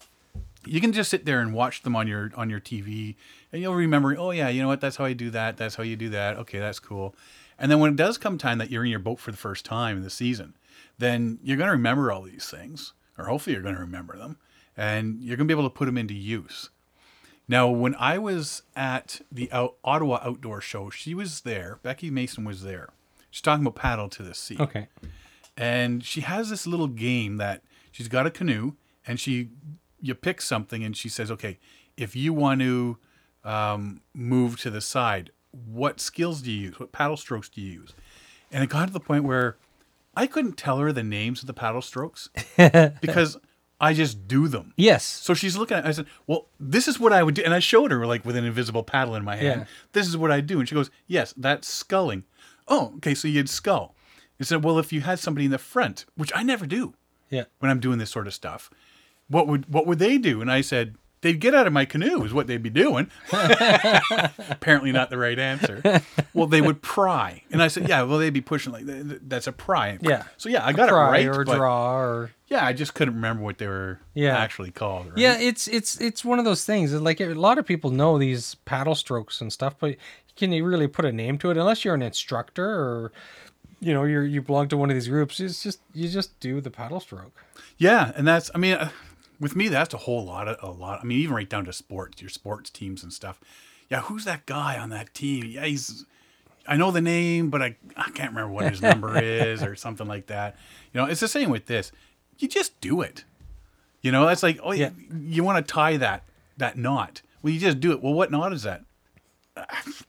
[0.65, 3.15] you can just sit there and watch them on your on your TV,
[3.51, 4.15] and you'll remember.
[4.17, 4.81] Oh yeah, you know what?
[4.81, 5.57] That's how I do that.
[5.57, 6.37] That's how you do that.
[6.37, 7.15] Okay, that's cool.
[7.59, 9.65] And then when it does come time that you're in your boat for the first
[9.65, 10.55] time in the season,
[10.97, 14.37] then you're going to remember all these things, or hopefully you're going to remember them,
[14.75, 16.69] and you're going to be able to put them into use.
[17.47, 21.79] Now, when I was at the out, Ottawa Outdoor Show, she was there.
[21.83, 22.89] Becky Mason was there.
[23.29, 24.87] She's talking about paddle to the sea Okay.
[25.57, 28.73] and she has this little game that she's got a canoe
[29.05, 29.49] and she
[30.01, 31.59] you pick something and she says okay
[31.97, 32.97] if you want to
[33.43, 37.71] um, move to the side what skills do you use what paddle strokes do you
[37.81, 37.93] use
[38.51, 39.57] and it got to the point where
[40.15, 42.29] i couldn't tell her the names of the paddle strokes
[43.01, 43.37] because
[43.79, 45.03] i just do them Yes.
[45.03, 45.85] so she's looking at.
[45.85, 48.35] I said, "Well, this is what I would do," and I showed her like with
[48.35, 49.61] an invisible paddle in my hand.
[49.61, 49.67] Yeah.
[49.93, 52.23] This is what I do, and she goes, "Yes, that's sculling."
[52.67, 53.15] Oh, okay.
[53.15, 53.95] So you'd scull.
[54.39, 56.93] I said, "Well, if you had somebody in the front, which I never do
[57.31, 57.45] Yeah.
[57.59, 58.69] when I'm doing this sort of stuff,
[59.31, 62.23] what would what would they do?" And I said, "They'd get out of my canoe,
[62.23, 63.09] is what they'd be doing."
[64.49, 66.01] Apparently, not the right answer.
[66.33, 69.21] Well, they would pry, and I said, "Yeah, well, they'd be pushing like th- th-
[69.27, 70.23] that's a pry." Yeah.
[70.37, 73.43] So yeah, I got it right, or but draw or yeah, I just couldn't remember
[73.43, 74.37] what they were Yeah.
[74.37, 75.07] actually called.
[75.09, 75.17] Right?
[75.17, 76.93] Yeah, it's it's it's one of those things.
[76.93, 79.95] Like a lot of people know these paddle strokes and stuff, but
[80.35, 83.11] can you really put a name to it unless you're an instructor or
[83.79, 85.39] you know you're you belong to one of these groups?
[85.39, 87.43] It's just you just do the paddle stroke.
[87.77, 88.89] Yeah, and that's I mean, uh,
[89.41, 91.01] with me that's a whole lot of a lot.
[91.01, 93.41] I mean, even right down to sports, your sports teams and stuff.
[93.89, 95.45] Yeah, who's that guy on that team?
[95.47, 96.05] Yeah, he's.
[96.67, 100.07] I know the name, but I I can't remember what his number is or something
[100.07, 100.55] like that.
[100.93, 101.91] You know, it's the same with this.
[102.37, 103.25] You just do it.
[104.01, 104.91] You know, that's like oh, Yeah.
[105.11, 106.23] you, you want to tie that
[106.57, 107.21] that knot.
[107.41, 108.01] Well, you just do it.
[108.01, 108.83] Well, what knot is that?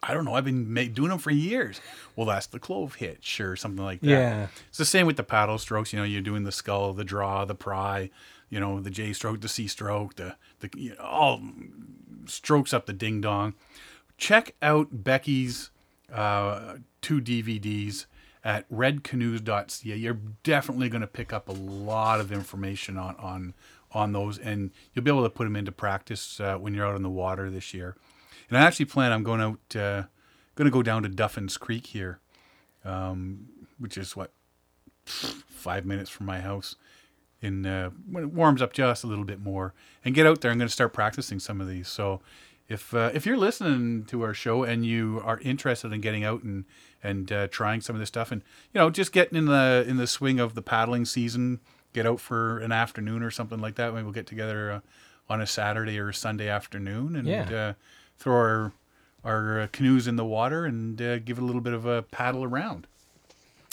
[0.02, 0.34] I don't know.
[0.34, 1.80] I've been doing them for years.
[2.14, 4.08] Well, that's the clove hitch or something like that.
[4.08, 4.46] Yeah.
[4.68, 5.92] It's the same with the paddle strokes.
[5.92, 8.10] You know, you're doing the scull, the draw, the pry,
[8.52, 11.40] you know, the J stroke, the C stroke, the, the you know, all
[12.26, 13.54] strokes up the ding dong.
[14.18, 15.70] Check out Becky's
[16.12, 18.04] uh, two DVDs
[18.44, 19.96] at redcanoes.ca.
[19.96, 23.54] You're definitely going to pick up a lot of information on, on,
[23.92, 26.94] on those, and you'll be able to put them into practice uh, when you're out
[26.94, 27.96] on the water this year.
[28.50, 30.02] And I actually plan on going out, uh,
[30.56, 32.18] going to go down to Duffins Creek here,
[32.84, 33.48] um,
[33.78, 34.30] which is what
[35.06, 36.76] five minutes from my house.
[37.42, 39.74] In uh, when it warms up just a little bit more,
[40.04, 40.50] and get out there.
[40.52, 41.88] I'm going to start practicing some of these.
[41.88, 42.20] So,
[42.68, 46.44] if uh, if you're listening to our show and you are interested in getting out
[46.44, 46.64] and
[47.02, 49.96] and uh, trying some of this stuff, and you know just getting in the in
[49.96, 51.58] the swing of the paddling season,
[51.92, 53.92] get out for an afternoon or something like that.
[53.92, 54.80] Maybe we'll get together uh,
[55.28, 57.50] on a Saturday or a Sunday afternoon and Yeah.
[57.50, 57.72] uh,
[58.18, 58.72] throw our
[59.24, 62.02] our uh, canoes in the water and uh, give it a little bit of a
[62.02, 62.86] paddle around.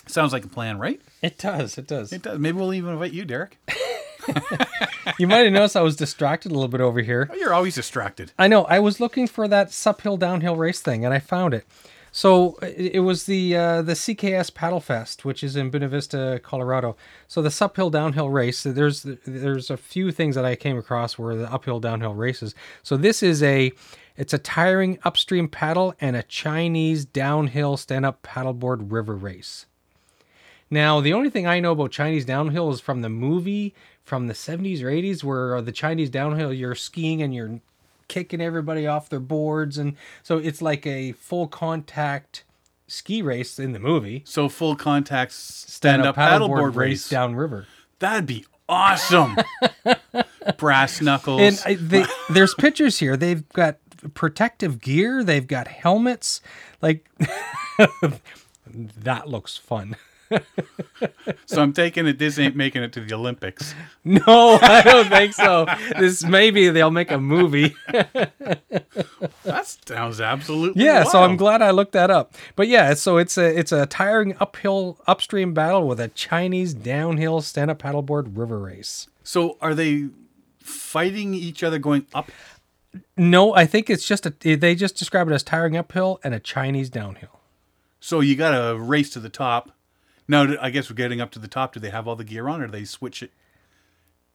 [0.10, 1.02] Sounds like a plan, right?
[1.22, 1.78] It does.
[1.78, 2.12] It does.
[2.12, 2.40] It does.
[2.40, 3.58] Maybe we'll even invite you, Derek.
[5.20, 7.30] you might have noticed I was distracted a little bit over here.
[7.32, 8.32] Oh, you're always distracted.
[8.38, 8.64] I know.
[8.66, 11.66] I was looking for that uphill downhill race thing, and I found it.
[12.12, 16.96] So it, was the uh, the CKS Paddle Fest, which is in Buena Vista, Colorado.
[17.28, 18.64] So the uphill downhill race.
[18.64, 22.56] There's there's a few things that I came across were the uphill downhill races.
[22.82, 23.72] So this is a
[24.18, 29.68] it's a tiring upstream paddle and a Chinese downhill stand up paddleboard river race.
[30.72, 34.34] Now, the only thing I know about Chinese downhill is from the movie from the
[34.34, 37.60] 70s or 80s, where the Chinese downhill, you're skiing and you're
[38.08, 39.78] kicking everybody off their boards.
[39.78, 42.44] And so it's like a full contact
[42.88, 44.24] ski race in the movie.
[44.26, 47.08] So full contact stand up paddleboard race.
[47.08, 47.68] downriver.
[48.00, 49.38] That'd be awesome.
[50.58, 51.42] Brass knuckles.
[51.42, 53.16] And I, they, there's pictures here.
[53.16, 53.78] They've got
[54.14, 56.42] protective gear, they've got helmets.
[56.82, 57.10] Like,
[58.68, 59.96] that looks fun.
[61.46, 63.74] so I'm taking it this ain't making it to the Olympics.
[64.06, 65.68] No, I don't think so.
[66.00, 67.76] This maybe they'll make a movie.
[69.44, 72.36] That sounds absolutely Yeah, so I'm glad I looked that up.
[72.56, 77.42] But yeah, so it's a it's a tiring uphill upstream battle with a Chinese downhill
[77.42, 79.08] stand up paddleboard river race.
[79.24, 80.10] So are they
[80.70, 82.32] fighting each other going up.
[83.18, 84.34] No, I think it's just a.
[84.40, 87.40] They just describe it as tiring uphill and a Chinese downhill.
[88.00, 89.72] So you got to race to the top.
[90.30, 91.74] Now, I guess we're getting up to the top.
[91.74, 93.32] Do they have all the gear on, or do they switch it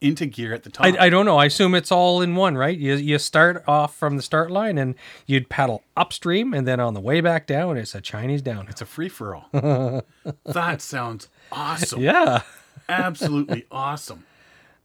[0.01, 0.87] into gear at the top?
[0.87, 1.39] I, I don't know.
[1.39, 2.77] I assume it's all in one, right?
[2.77, 6.95] You you start off from the start line and you'd paddle upstream, and then on
[6.95, 8.67] the way back down, it's a Chinese down.
[8.69, 9.49] it's a free for all.
[10.45, 12.01] that sounds awesome.
[12.01, 12.43] Yeah.
[12.89, 14.25] Absolutely awesome.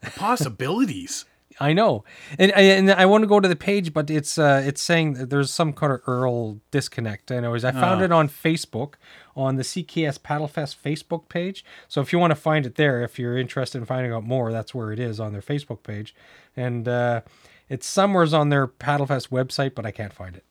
[0.01, 1.25] The possibilities.
[1.59, 2.03] I know,
[2.37, 5.13] and I, and I want to go to the page, but it's uh, it's saying
[5.15, 7.31] that there's some kind of URL disconnect.
[7.31, 8.05] Anyways, I found Oh.
[8.05, 8.93] it on Facebook
[9.35, 11.65] on the CKS Paddlefest Facebook page.
[11.87, 14.51] So if you want to find it there, if you're interested in finding out more,
[14.51, 16.15] that's where it is on their Facebook page,
[16.55, 17.21] and uh,
[17.67, 20.45] it's somewhere's on their Paddlefest website, but I can't find it.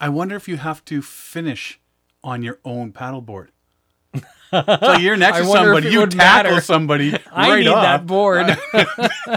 [0.00, 1.78] I wonder if you have to finish
[2.24, 3.48] on your own paddleboard.
[4.50, 6.60] So you're next to somebody, you tackle matter.
[6.60, 8.58] somebody I right need off, that board.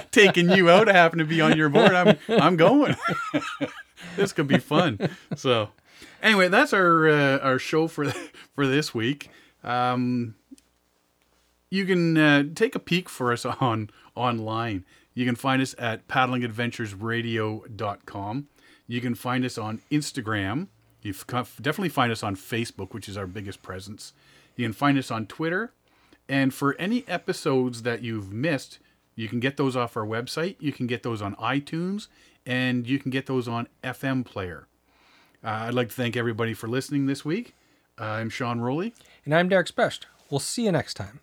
[0.11, 0.89] taking you out.
[0.89, 1.93] I happen to be on your board.
[1.93, 2.95] I'm I'm going.
[4.15, 4.97] this could be fun.
[5.35, 5.69] So
[6.21, 8.09] anyway, that's our uh, our show for
[8.55, 9.29] for this week.
[9.63, 10.35] Um,
[11.69, 14.85] you can uh, take a peek for us on online.
[15.13, 18.47] You can find us at paddlingadventuresradio.com.
[18.87, 20.67] You can find us on Instagram.
[21.01, 24.13] You definitely find us on Facebook, which is our biggest presence.
[24.61, 25.73] You can find us on Twitter.
[26.29, 28.77] And for any episodes that you've missed,
[29.15, 30.55] you can get those off our website.
[30.59, 32.09] You can get those on iTunes,
[32.45, 34.67] and you can get those on FM Player.
[35.43, 37.55] Uh, I'd like to thank everybody for listening this week.
[37.99, 38.93] Uh, I'm Sean Rowley.
[39.25, 40.05] and I'm Derek Specht.
[40.29, 41.21] We'll see you next time.